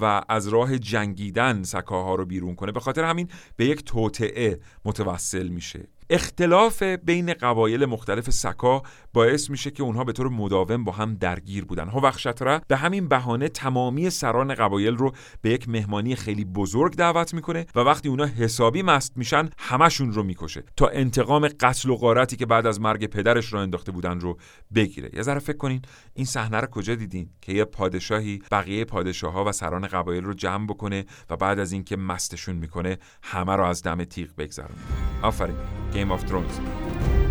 [0.01, 2.71] و از راه جنگیدن سکاها رو بیرون کنه.
[2.71, 5.87] به خاطر همین به یک توطعه متوسل میشه.
[6.09, 8.83] اختلاف بین قبایل مختلف سکا
[9.17, 11.89] باعث میشه که اونها به طور مداوم با هم درگیر بودن.
[11.89, 17.65] هوخشتره به همین بهانه تمامی سران قبایل رو به یک مهمانی خیلی بزرگ دعوت می‌کنه
[17.75, 22.45] و وقتی اونها حسابی مست میشن همشون رو می‌کشه تا انتقام قتل و غارتی که
[22.45, 24.37] بعد از مرگ پدرش را انداخته بودن رو
[24.75, 25.09] بگیره.
[25.13, 25.81] یه ذره فکر کنین
[26.13, 30.33] این صحنه رو کجا دیدین که یه پادشاهی بقیه پادشاه ها و سران قبایل رو
[30.33, 34.81] جمع بکنه و بعد از اینکه مستشون می‌کنه همه رو از دم تیغ بگذرونه.
[35.21, 35.55] آفرین.
[35.93, 37.26] Game of Thrones.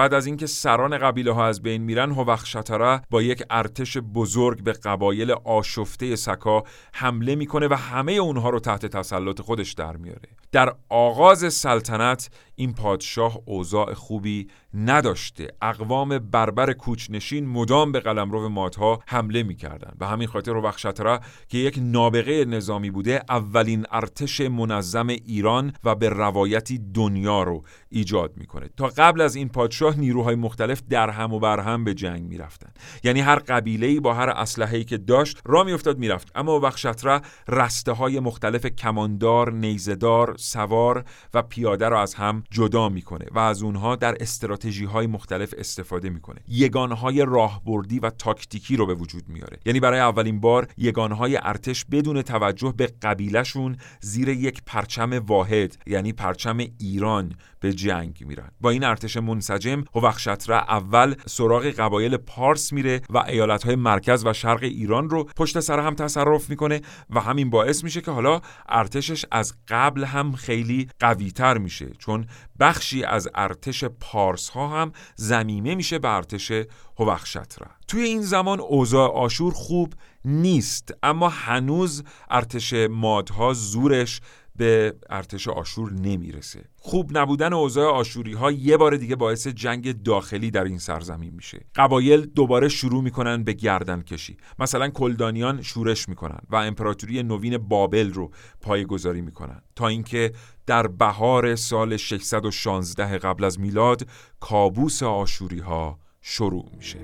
[0.00, 4.72] بعد از اینکه سران قبیله ها از بین میرن هوخشتره با یک ارتش بزرگ به
[4.72, 10.28] قبایل آشفته سکا حمله می‌کنه و همه اونها رو تحت تسلط خودش در میاره.
[10.52, 12.30] در آغاز سلطنت
[12.60, 15.48] این پادشاه اوضاع خوبی نداشته.
[15.62, 19.96] اقوام بربر کوچنشین مدام به قلمرو مادها حمله می‌کردند.
[19.98, 26.08] به همین خاطر بخشتره که یک نابغه نظامی بوده اولین ارتش منظم ایران و به
[26.08, 28.68] روایتی دنیا رو ایجاد می‌کنه.
[28.76, 32.70] تا قبل از این پادشاه نیروهای مختلف در هم و بر هم به جنگ می‌رفتن
[33.04, 36.32] یعنی هر قبیله با هر اسلحه‌ای که داشت را میافتاد می‌رفت.
[36.34, 41.04] اما بخشتره رسته های مختلف کماندار نیزدار سوار
[41.34, 46.10] و پیاده رو از هم جدا می‌کنه و از اونها در استراتژی های مختلف استفاده
[46.10, 46.40] می‌کنه.
[46.48, 49.58] یگانهای راهبردی و تاکتیکی رو به وجود میاره.
[49.66, 56.12] یعنی برای اولین بار یگانهای ارتش بدون توجه به قبیلهشون زیر یک پرچم واحد یعنی
[56.12, 58.50] پرچم ایران به جنگ میرن.
[58.60, 64.62] با این ارتش منسجم هوخشتره اول سراغ قبایل پارس میره و ایالتهای مرکز و شرق
[64.62, 66.80] ایران رو پشت سر هم تصرف می‌کنه
[67.10, 71.90] و همین باعث میشه که حالا ارتشش از قبل هم خیلی قویتر میشه.
[71.98, 72.26] چون
[72.60, 76.52] بخشی از ارتش پارس ها هم زمیمه میشه به ارتش
[76.98, 84.20] هوخشتره توی این زمان اوضاع آشور خوب نیست اما هنوز ارتش مادها زورش
[84.60, 86.64] به ارتش آشور نمی‌رسه.
[86.76, 91.60] خوب نبودن اوضاع آشوری ها یه بار دیگه باعث جنگ داخلی در این سرزمین میشه.
[91.74, 94.36] قبایل دوباره شروع می‌کنن به گردن کشی.
[94.58, 98.30] مثلا کلدانیان شورش می‌کنن و امپراتوری نوین بابل رو
[98.60, 100.32] پایگذاری می‌کنن تا اینکه
[100.66, 104.06] در بهار سال 616 قبل از میلاد
[104.40, 106.98] کابوس آشوری ها شروع میشه.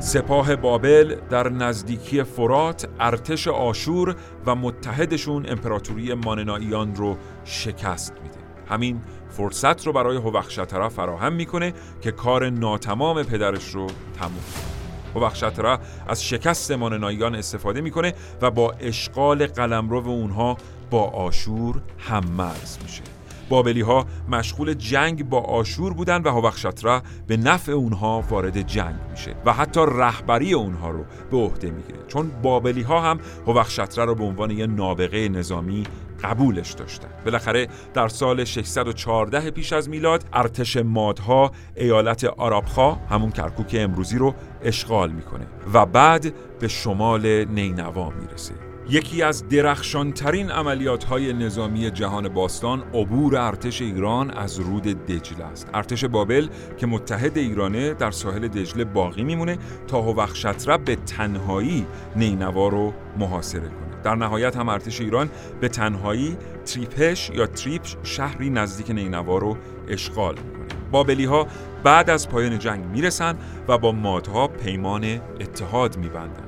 [0.00, 8.38] سپاه بابل در نزدیکی فرات ارتش آشور و متحدشون امپراتوری مانناییان رو شکست میده.
[8.68, 13.86] همین فرصت رو برای هوخشتره فراهم می‌کنه که کار ناتمام پدرش رو
[14.18, 15.22] تموم کنه.
[15.22, 15.78] هوخشتره
[16.08, 20.56] از شکست مانناییان استفاده می‌کنه و با اشغال قلمرو اونها
[20.90, 23.17] با آشور هم مرز میشه.
[23.48, 29.34] بابلی ها مشغول جنگ با آشور بودن و هوخشتره به نفع اونها وارد جنگ میشه
[29.44, 31.98] و حتی رهبری اونها رو به عهده می‌گیره.
[32.08, 35.84] چون بابلی ها هم هوخشتره رو به عنوان یه نابغه نظامی
[36.24, 37.08] قبولش داشتن.
[37.24, 44.34] بالاخره در سال 614 پیش از میلاد ارتش مادها ایالت آرابخا همون کرکوک امروزی رو
[44.62, 48.67] اشغال می‌کنه و بعد به شمال نینوا می‌رسه.
[48.90, 55.70] یکی از درخشانترین عملیات های نظامی جهان باستان عبور ارتش ایران از رود دجله است.
[55.74, 61.86] ارتش بابل که متحد ایرانه در ساحل دجله باقی میمونه تا هوخشتره به تنهایی
[62.16, 64.02] نینوا رو محاصره کنه.
[64.04, 65.30] در نهایت هم ارتش ایران
[65.60, 69.56] به تنهایی تریپش یا تریپش شهری نزدیک نینوا رو
[69.88, 70.68] اشغال می‌کنه.
[70.90, 71.46] بابلی ها
[71.84, 73.36] بعد از پایان جنگ می‌رسن
[73.68, 75.04] و با مادها پیمان
[75.40, 76.47] اتحاد میبندن.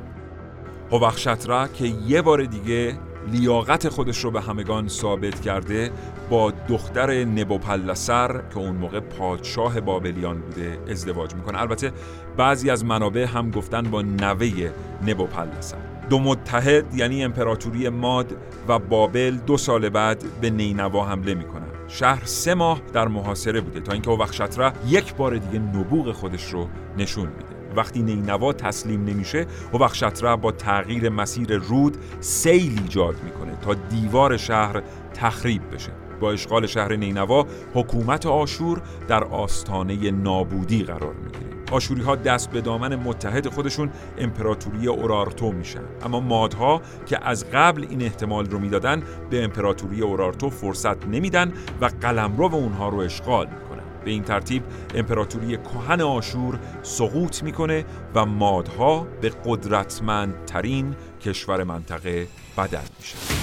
[0.92, 2.98] هوخشتره که یه بار دیگه
[3.32, 5.90] لیاقت خودش رو به همگان ثابت کرده
[6.30, 11.60] با دختر نبوپلسر که اون موقع پادشاه بابلیان بوده ازدواج می‌کنه.
[11.60, 11.92] البته
[12.36, 14.70] بعضی از منابع هم گفتن با نوه
[15.06, 15.76] نبوپلسر.
[16.10, 18.36] دو متحد یعنی امپراتوری ماد
[18.68, 21.66] و بابل دو سال بعد به نینوا حمله می‌کنن.
[21.88, 26.68] شهر سه ماه در محاصره بوده تا اینکه وخشتره یک بار دیگه نبوغ خودش رو
[26.98, 27.49] نشون میده.
[27.76, 34.82] وقتی نینوا تسلیم نمیشه هوخشتره با تغییر مسیر رود سیل ایجاد می‌کنه تا دیوار شهر
[35.14, 35.92] تخریب بشه.
[36.20, 41.50] با اشغال شهر نینوا حکومت آشور در آستانه نابودی قرار می‌گیره.
[41.72, 45.82] آشوری ها دست به دامن متحد خودشون امپراتوری اورارتو میشن.
[46.02, 51.90] اما مادها که از قبل این احتمال رو می‌دادن به امپراتوری اورارتو فرصت نمیدن و
[52.00, 53.69] قلمرو اونها رو اشغال می‌کنن.
[54.04, 54.62] به این ترتیب
[54.94, 57.84] امپراتوری کهن آشور سقوط می‌کنه
[58.14, 62.26] و مادها به قدرتمندترین کشور منطقه
[62.56, 63.39] بدل میشه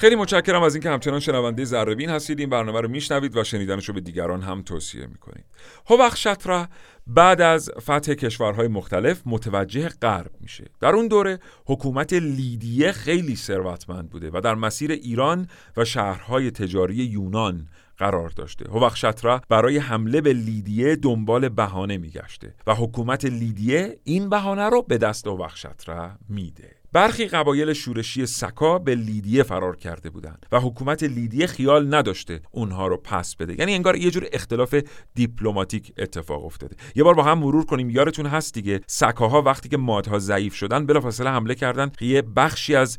[0.00, 2.40] خیلی متشکرم از اینکه همچنان شنونده ذرهبین هستید.
[2.40, 5.44] این برنامه رو میشنوید و شنیدنش رو به دیگران هم توصیه می‌کنید.
[5.86, 6.68] هوخشتره
[7.06, 10.64] بعد از فتح کشورهای مختلف متوجه غرب میشه.
[10.80, 16.94] در اون دوره حکومت لیدیه خیلی ثروتمند بوده و در مسیر ایران و شهرهای تجاری
[16.94, 18.70] یونان قرار داشته.
[18.70, 24.98] هوخشتره برای حمله به لیدیه دنبال بهانه میگشته و حکومت لیدیه این بهانه رو به
[24.98, 26.79] دست هوخشتره میده.
[26.92, 32.86] برخی قبایل شورشی سکا به لیدیه فرار کرده بودند و حکومت لیدیه خیال نداشته اونها
[32.86, 33.54] رو پس بده.
[33.58, 34.76] یعنی انگار یه جور اختلاف
[35.14, 36.76] دیپلماتیک اتفاق افتاده.
[36.94, 37.90] یه بار با هم مرور کنیم.
[37.90, 41.92] یارتون هست دیگه سکاها وقتی که مادها ضعیف شدن بلافاصله حمله کردن.
[42.00, 42.98] یه بخشی از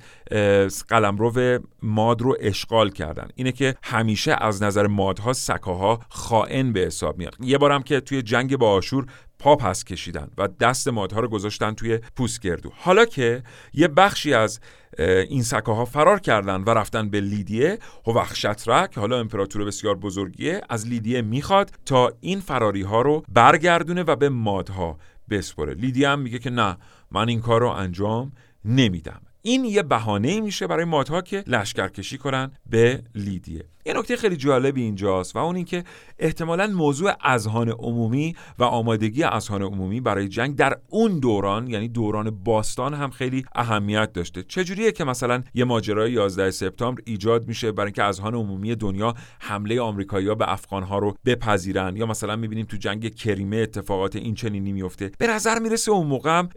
[0.87, 3.27] قلمرو ماد رو اشغال کردن.
[3.35, 7.35] اینه که همیشه از نظر مادها سکاها خائن به حساب میاد.
[7.39, 9.05] یه بارم که توی جنگ با آشور
[9.41, 14.59] پا پس کشیدن و دست مادها رو گذاشتن توی پوستگردو حالا که یه بخشی از
[14.99, 20.61] این سکه ها فرار کردن و رفتن به لیدیه هوخشتره که حالا امپراتور بسیار بزرگیه
[20.69, 24.97] از لیدیه می‌خواد تا این فراری ها رو برگردونه و به مادها
[25.29, 25.73] بسپره.
[25.73, 26.77] لیدیه هم میگه که نه
[27.11, 28.31] من این کار رو انجام
[28.65, 29.21] نمیدم.
[29.41, 33.63] این یه بهانه میشه برای مادها که لشکرکشی کنن به لیدیه.
[33.85, 35.83] یه نکته خیلی جالبی اینجاست و اون اینکه
[36.19, 42.29] احتمالا موضوع اذهان عمومی و آمادگی اذهان عمومی برای جنگ در اون دوران یعنی دوران
[42.29, 44.43] باستان هم خیلی اهمیت داشته.
[44.43, 49.81] چجوریه که مثلا یه ماجرای 11 سپتامبر ایجاد میشه برای اینکه اذهان عمومی دنیا حمله
[49.81, 55.11] آمریکایی‌ها به افغانها رو بپذیرن؟ یا مثلا می‌بینیم تو جنگ کریمه اتفاقات این چنینی میفته
[55.17, 56.49] به نظر می‌رسه اون موقع هم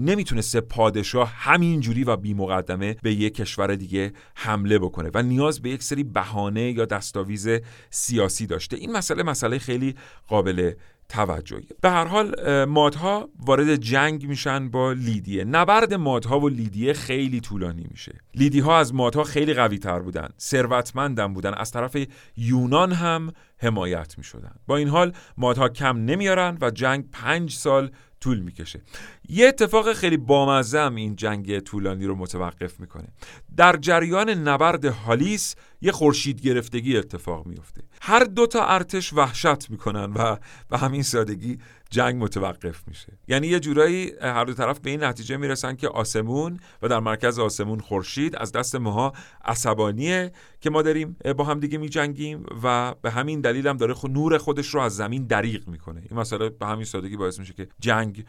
[0.00, 5.70] نمی‌تونسته پادشاه همینجوری و بی مقدمه به یک کشور دیگه حمله بکنه و نیاز به
[5.70, 7.48] یک سری بهانه یا دستاویز
[7.90, 8.76] سیاسی داشته.
[8.76, 9.94] این مسئله مسئله خیلی
[10.26, 10.72] قابل
[11.08, 15.44] توجهی به هر حال مادها وارد جنگ میشن با لیدیه.
[15.44, 18.18] نبرد مادها و لیدیه خیلی طولانی میشه.
[18.34, 21.54] لیدی ها از مادها خیلی قوی تر بودن ثروتمندم بودن.
[21.54, 21.96] از طرف
[22.36, 24.54] یونان هم حمایت می‌شدن.
[24.66, 27.90] با این حال مادها کم نمیارن و جنگ پنج سال
[28.20, 28.80] طول می‌کشه.
[29.28, 33.08] یه اتفاق خیلی بامزه هم این جنگ طولانی رو متوقف می‌کنه.
[33.56, 40.12] در جریان نبرد هالیس یه خورشید گرفتگی اتفاق میفته هر دو تا ارتش وحشت می‌کنن
[40.12, 40.36] و
[40.68, 41.58] به همین سادگی
[41.90, 43.18] جنگ متوقف میشه.
[43.28, 47.38] یعنی یه جورایی هر دو طرف به این نتیجه می‌رسن که آسمون و در مرکز
[47.38, 49.12] آسمون خورشید از دست ماها
[49.44, 54.38] عصبانیه که ما داریم با هم دیگه میجنگیم و به همین دلیل هم داره نور
[54.38, 56.02] خودش رو از زمین دریغ می‌کنه.
[56.10, 58.24] این مسئله به همین سادگی باعث میشه که جنگ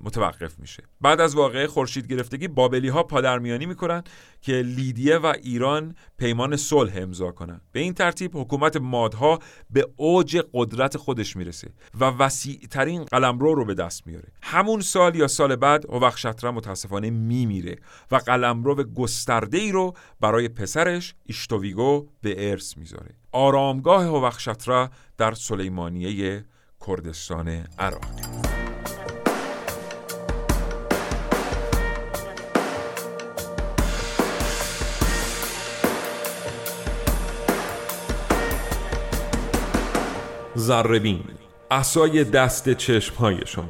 [0.00, 0.82] متوقف میشه.
[1.00, 4.02] بعد از واقعه خورشید گرفتگی بابلی ها پادرمیانی می‌کنن
[4.40, 7.60] که لیدیه و ایران پیمان صلح امضا کنن.
[7.72, 9.38] به این ترتیب حکومت مادها
[9.70, 11.70] به اوج قدرت خودش می‌رسه
[12.00, 17.10] و وسیع ترین قلمرو رو به دست میاره همون سال یا سال بعد هوخشتره متاسفانه
[17.10, 17.76] میمیره
[18.10, 23.14] و قلمرو گسترده ای رو برای پسرش ایشتوویگو به ارث می‌ذاره.
[23.32, 26.44] آرامگاه هوخشتره در سلیمانیه
[26.86, 27.48] کردستان
[27.78, 28.63] عراق.
[40.64, 41.24] زربین
[41.70, 43.68] اسای دست چشم های شما.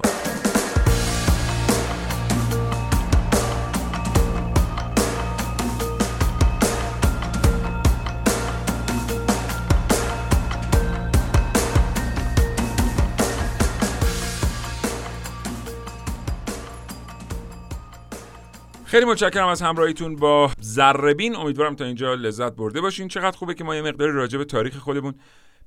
[18.85, 21.37] خیلی متشکرم از همراهیتون با زربین.
[21.37, 23.09] امیدوارم تا اینجا لذت برده باشین.
[23.09, 25.15] چقدر خوبه که ما یه مقداری راجع به تاریخ خودمون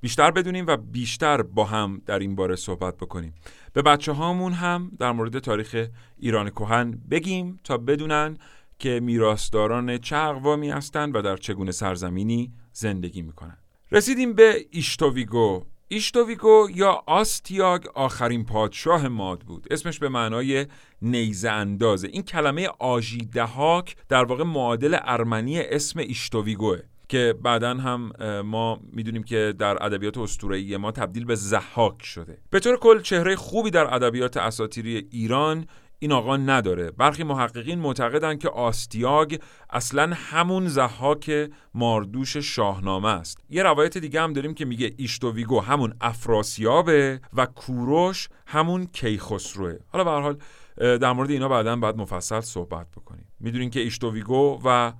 [0.02, 3.34] بیشتر بدونیم و بیشتر با هم در این باره صحبت بکنیم.
[3.74, 5.88] به بچه هامون هم در مورد تاریخ
[6.18, 8.38] ایران کهن بگیم تا بدونن
[8.80, 13.58] که میراثداران چه اقوامی هستند و در چگونه سرزمینی زندگی می‌کنن.
[13.92, 19.68] رسیدیم به ایشتوویگو ایشتوویگو یا آستیاگ آخرین پادشاه ماد بود.
[19.72, 20.66] اسمش به معنای
[21.02, 22.08] نیزه اندازه.
[22.08, 26.80] این کلمه آژیدهاک در واقع معادل ارمنی اسم ایشتوویگوه
[27.10, 32.38] که بعدا هم ما می‌دونیم که در ادبیات اسطوره‌ای ما تبدیل به زحاک شده.
[32.50, 35.66] به طور کل چهره خوبی در ادبیات اساطیری ایران
[36.00, 36.92] این آقا نداره.
[36.92, 39.40] برخی محققین معتقدند که آستیاگ
[39.70, 43.38] اصلا همون زحاک ماردوش شاهنامه است.
[43.50, 49.76] یه روایت دیگه هم داریم که میگه ایشتوویگو همون افراسیابه و کوروش همون کیخسروه.
[49.88, 50.38] حالا به حال
[50.98, 53.26] در مورد اینا بعدا باید مفصل صحبت بکنیم.
[53.40, 54.94] می‌دونین که ایشتوویگو و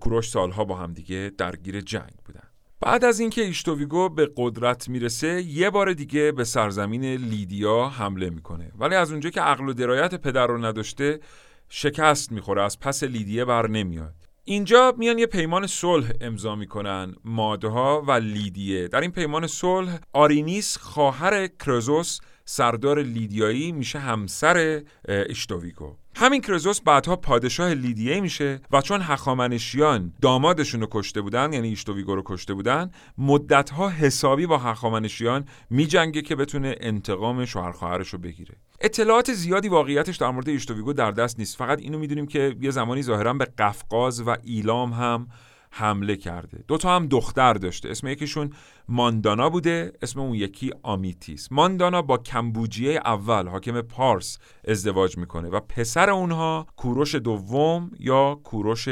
[0.00, 2.42] کوروش سالها با هم دیگه درگیر جنگ بودن.
[2.80, 8.72] بعد از اینکه ایشتوویگو به قدرت می‌رسه یه بار دیگه به سرزمین لیدیا حمله می‌کنه.
[8.78, 11.20] ولی از اونجا که عقل و درایت پدر رو نداشته
[11.68, 14.14] شکست می‌خوره از پس لیدیه بر نمیاد.
[14.44, 18.88] اینجا میان یه پیمان صلح امضا می‌کنن مادها و لیدیه.
[18.88, 22.18] در این پیمان صلح آرینیس خواهر کرزوس
[22.50, 30.80] سردار لیدیایی میشه همسر ایشتوویگو همین کرزوس بعدها پادشاه لیدیه میشه و چون هخامنشیان دامادشون
[30.80, 36.74] رو کشته بودن یعنی ایشتوویگو رو کشته بودن مدتها حسابی با هخامنشیان میجنگه که بتونه
[36.80, 38.54] انتقام شوهر خواهرش رو بگیره.
[38.80, 41.56] اطلاعات زیادی واقعیتش در مورد ایشتوویگو در دست نیست.
[41.56, 45.28] فقط اینو می‌دونیم که یه زمانی ظاهرا به قفقاز و ایلام هم
[45.70, 46.64] حمله کرده.
[46.68, 47.88] دوتا هم دختر داشته.
[47.88, 48.50] اسم یکیشون
[48.88, 51.48] ماندانا بوده اسم اون یکی آمیتیس.
[51.52, 54.38] ماندانا با کمبوجیه اول حاکم پارس
[54.68, 58.88] ازدواج می‌کنه و پسر اونها کوروش دوم یا کوروش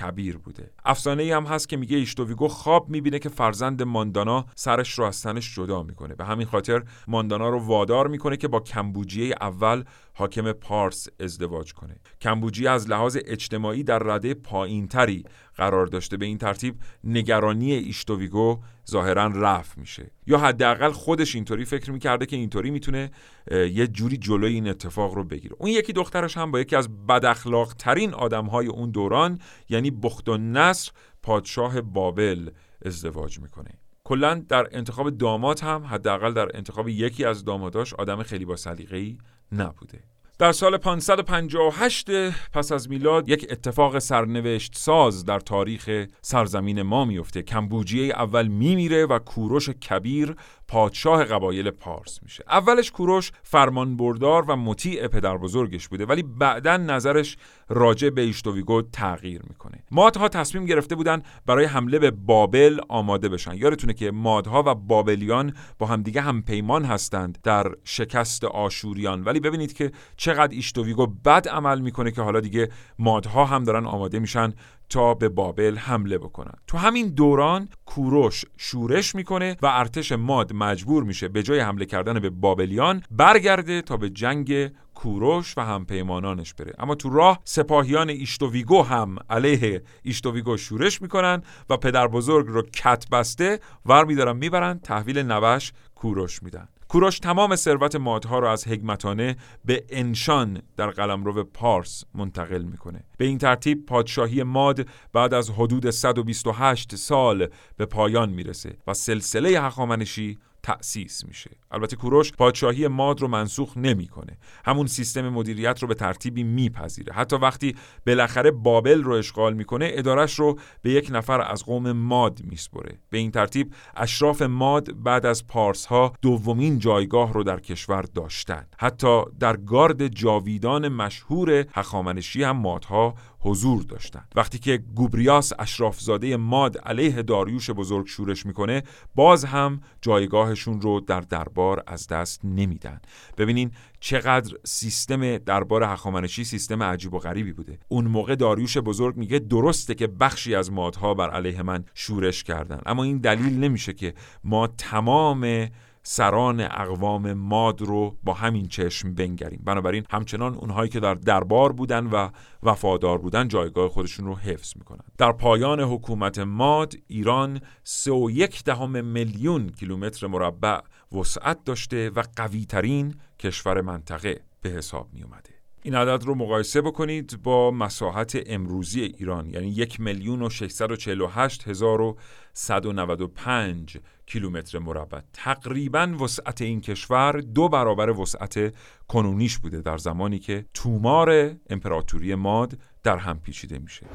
[0.00, 0.70] کبیر بوده.
[0.84, 5.22] افسانه ای هم هست که میگه ایشتوویگو خواب می‌بینه که فرزند ماندانا سرش رو از
[5.22, 6.14] تنش جدا می‌کنه.
[6.14, 11.96] به همین خاطر ماندانا رو وادار می‌کنه که با کمبوجیه اول حاکم پارس ازدواج کنه.
[12.20, 15.24] کمبوجی از لحاظ اجتماعی در رده پایینتری
[15.56, 16.74] قرار داشته به این ترتیب
[17.04, 20.10] نگرانی ایشتوویگو ظاهرا رفع میشه.
[20.26, 23.10] یا حداقل خودش اینطوری فکر می‌کرده که اینطوری می‌تونه
[23.50, 25.56] یه جوری جلوی این اتفاق رو بگیره.
[25.58, 29.38] اون یکی دخترش هم با یکی از بداخلاق ترین آدم های اون دوران
[29.68, 30.92] یعنی بخت و نصر
[31.22, 32.50] پادشاه بابل
[32.84, 33.70] ازدواج می‌کنه.
[34.04, 39.18] کلا در انتخاب داماد هم حداقل در انتخاب یکی از داماداش آدم خیلی با سلیقه‌ای
[39.52, 40.00] نبوده.
[40.38, 42.10] در سال 558
[42.52, 47.42] پس از میلاد یک اتفاق سرنوشت ساز در تاریخ سرزمین ما میفته.
[47.42, 50.36] کمبوجیه اول میمیره و کوروش کبیر
[50.68, 52.44] پادشاه قبایل پارس میشه.
[52.48, 57.36] اولش کوروش فرمان بردار و مطیع پدر بزرگش بوده ولی بعدا نظرش
[57.74, 59.84] راجع به ایشتوویگو تغییر می‌کنه.
[59.90, 63.54] مادها تصمیم گرفته بودن برای حمله به بابل آماده بشن.
[63.54, 69.24] یادتونه که مادها و بابلیان با همدیگه هم پیمان هستند در شکست آشوریان.
[69.24, 72.68] ولی ببینید که چقدر ایشتوویگو بد عمل می‌کنه که حالا دیگه
[72.98, 74.52] مادها هم دارن آماده میشن
[74.92, 76.54] تا به بابل حمله بکنن.
[76.66, 82.20] تو همین دوران کوروش شورش می‌کنه و ارتش ماد مجبور میشه به جای حمله کردن
[82.20, 86.72] به بابلیان برگرده تا به جنگ کوروش و همپیمانانش بره.
[86.78, 93.06] اما تو راه سپاهیان ایشتوویگو هم علیه ایشتوویگو شورش می‌کنن و پدر بزرگ رو کت
[93.12, 96.68] بسته ور میدارن می‌برن تحویل نوش کوروش میدن.
[96.92, 103.04] کوروش تمام ثروت مادها را از حکمتانه به انشان در قلمرو پارس منتقل می‌کنه.
[103.18, 109.60] به این ترتیب پادشاهی ماد بعد از حدود 128 سال به پایان می‌رسه و سلسله
[109.60, 111.50] هخامنشی تأسیس میشه.
[111.70, 114.38] البته کوروش پادشاهی ماد رو منسوخ نمی‌کنه.
[114.64, 117.12] همون سیستم مدیریت رو به ترتیبی میپذیره.
[117.12, 122.40] حتی وقتی بالاخره بابل رو اشغال می‌کنه ادارش رو به یک نفر از قوم ماد
[122.44, 122.98] میسپره.
[123.10, 128.66] به این ترتیب اشراف ماد بعد از پارس ها دومین جایگاه رو در کشور داشتن.
[128.78, 134.32] حتی در گارد جاویدان مشهور هخامنشی هم مادها حضور داشتند.
[134.34, 138.82] وقتی که گوبریاس اشرافزاده ماد علیه داریوش بزرگ شورش می‌کنه
[139.14, 143.00] باز هم جایگاهشون رو در دربار از دست نمیدن.
[143.38, 143.70] ببینین
[144.00, 147.78] چقدر سیستم دربار هخامنشی سیستم عجیب و غریبی بوده.
[147.88, 152.80] اون موقع داریوش بزرگ میگه درسته که بخشی از مادها بر علیه من شورش کردن
[152.86, 154.14] اما این دلیل نمیشه که
[154.44, 155.68] ما تمام
[156.02, 162.06] سران اقوام ماد رو با همین چشم بنگریم بنابراین همچنان اونهایی که در دربار بودن
[162.06, 162.28] و
[162.62, 168.64] وفادار بودن جایگاه خودشون رو حفظ می‌کنن در پایان حکومت ماد ایران سه و یک
[168.64, 170.80] دهم میلیون کیلومتر مربع
[171.12, 175.50] وسعت داشته و قوی ترین کشور منطقه به حساب می اومده.
[175.82, 182.00] این عدد رو مقایسه بکنید با مساحت امروزی ایران یعنی یک میلیون و 648 هزار
[182.00, 182.18] و
[182.52, 185.20] 195 کیلومتر مربع.
[185.32, 188.74] تقریبا وسعت این کشور دو برابر وسعت
[189.08, 194.06] کنونیش بوده در زمانی که تومار امپراتوری ماد در هم پیچیده میشه.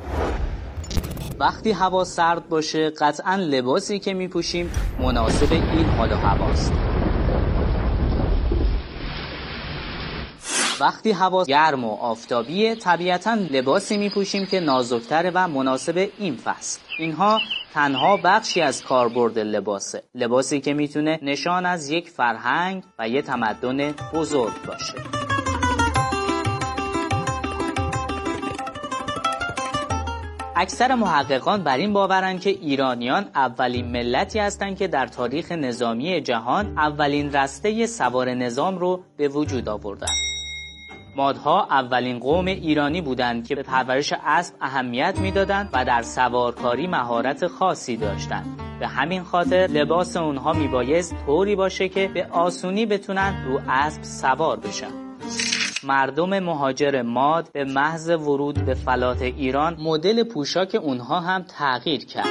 [1.40, 6.74] وقتی هوا سرد باشه قطعا لباسی که میپوشیم مناسب این حال هواست.
[10.80, 16.80] وقتی هوا گرم و آفتابیه طبیعتا لباسی میپوشیم که نازکتره و مناسب این فصل.
[17.00, 17.40] اینها
[17.78, 23.92] تنها بخشی از کاربرد لباسه لباسی که می‌تونه نشان از یک فرهنگ و یه تمدن
[24.14, 24.94] بزرگ باشه
[30.56, 36.78] اکثر محققان بر این باورند که ایرانیان اولین ملتی هستند که در تاریخ نظامی جهان
[36.78, 40.37] اولین رسته سوار نظام رو به وجود آوردند.
[41.18, 47.48] مادها اولین قوم ایرانی بودند که به پرورش اسب اهمیت می‌دادند و در سوارکاری مهارت
[47.48, 48.60] خاصی داشتند.
[48.80, 54.60] به همین خاطر لباس اونها میبایست طوری باشه که به آسونی بتونن رو اسب سوار
[54.60, 54.92] بشن.
[55.84, 62.28] مردم مهاجر ماد به محض ورود به فلات ایران مدل پوشاک اونها هم تغییر کرد.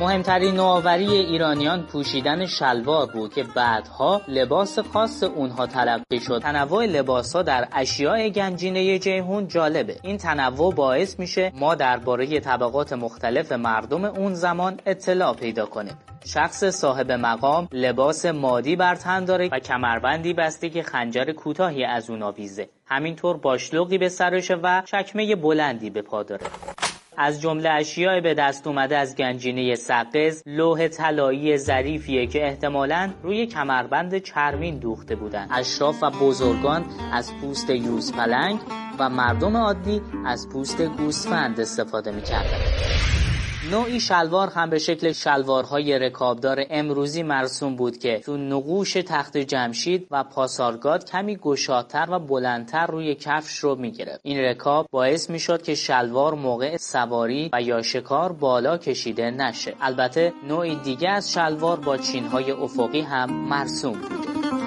[0.00, 6.38] مهمترین نوآوری ایرانیان پوشیدن شلوار بود که بعدها لباس خاص اونها تلقی شد.
[6.42, 9.96] تنوع لباس ها در اشیاء گنجینه جیهون جالبه.
[10.02, 15.98] این تنوع باعث میشه ما درباره طبقات مختلف مردم اون زمان اطلاع پیدا کنیم.
[16.24, 22.10] شخص صاحب مقام لباس مادی بر تن داره و کمربندی بسته که خنجر کوتاهی از
[22.10, 22.68] اون آویزه.
[22.86, 26.46] همینطور باشلوقی به سرشه و چکمه بلندی به پا داره.
[27.20, 33.46] از جمله اشیاء به دست اومده از گنجینه سقز لوح طلایی ظریفیه که احتمالا روی
[33.46, 38.60] کمربند چرمین دوخته بودن اشراف و بزرگان از پوست یوز پلنگ
[38.98, 42.58] و مردم عادی از پوست گوسفند استفاده می‌کردن
[43.70, 50.06] نوعی شلوار هم به شکل شلوارهای رکابدار امروزی مرسوم بود که تو نقوش تخت جمشید
[50.10, 54.20] و پاسارگاد کمی گشادتر و بلندتر روی کفش رو می‌گرفت.
[54.22, 59.74] این رکاب باعث می‌شد که شلوار موقع سواری و یا شکار بالا کشیده نشه.
[59.80, 64.57] البته نوعی دیگه از شلوار با چینهای افقی هم مرسوم بوده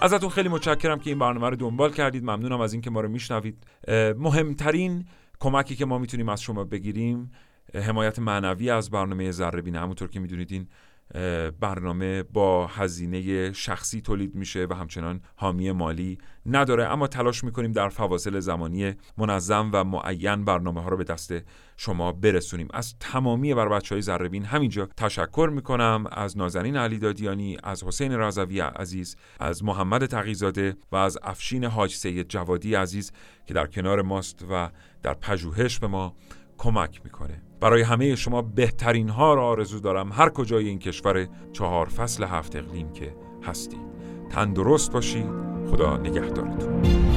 [0.00, 2.22] ازتون خیلی متشکرم که این برنامه رو دنبال کردید.
[2.22, 3.66] ممنونم از اینکه ما رو میشنوید.
[4.16, 5.04] مهمترین
[5.40, 7.30] کمکی که ما می‌تونیم از شما بگیریم
[7.74, 10.68] حمایت معنوی از برنامه ذره همونطور که می‌دونید این
[11.60, 16.84] برنامه با هزینه شخصی تولید میشه و همچنان حامی مالی نداره.
[16.84, 21.34] اما تلاش می‌کنیم در فواصل زمانی منظم و معین برنامه ها رو به دست
[21.76, 22.68] شما برسونیم.
[22.74, 26.04] از تمامی بر بچه های زربین همینجا تشکر می‌کنم.
[26.12, 31.94] از نازنین علی دادیانی از حسین رضوی عزیز از محمد تقیزاده و از افشین حاج
[31.94, 33.12] سید جوادی عزیز
[33.46, 34.70] که در کنار ماست و
[35.02, 36.14] در پژوهش به ما
[36.58, 37.42] کمک می‌کنه.
[37.60, 42.56] برای همه شما بهترین ها را آرزو دارم هر کجای این کشور چهار فصل هفت
[42.56, 43.80] اقلیم که هستید.
[44.30, 45.26] تندرست باشید.
[45.70, 47.07] خدا نگهدارتون.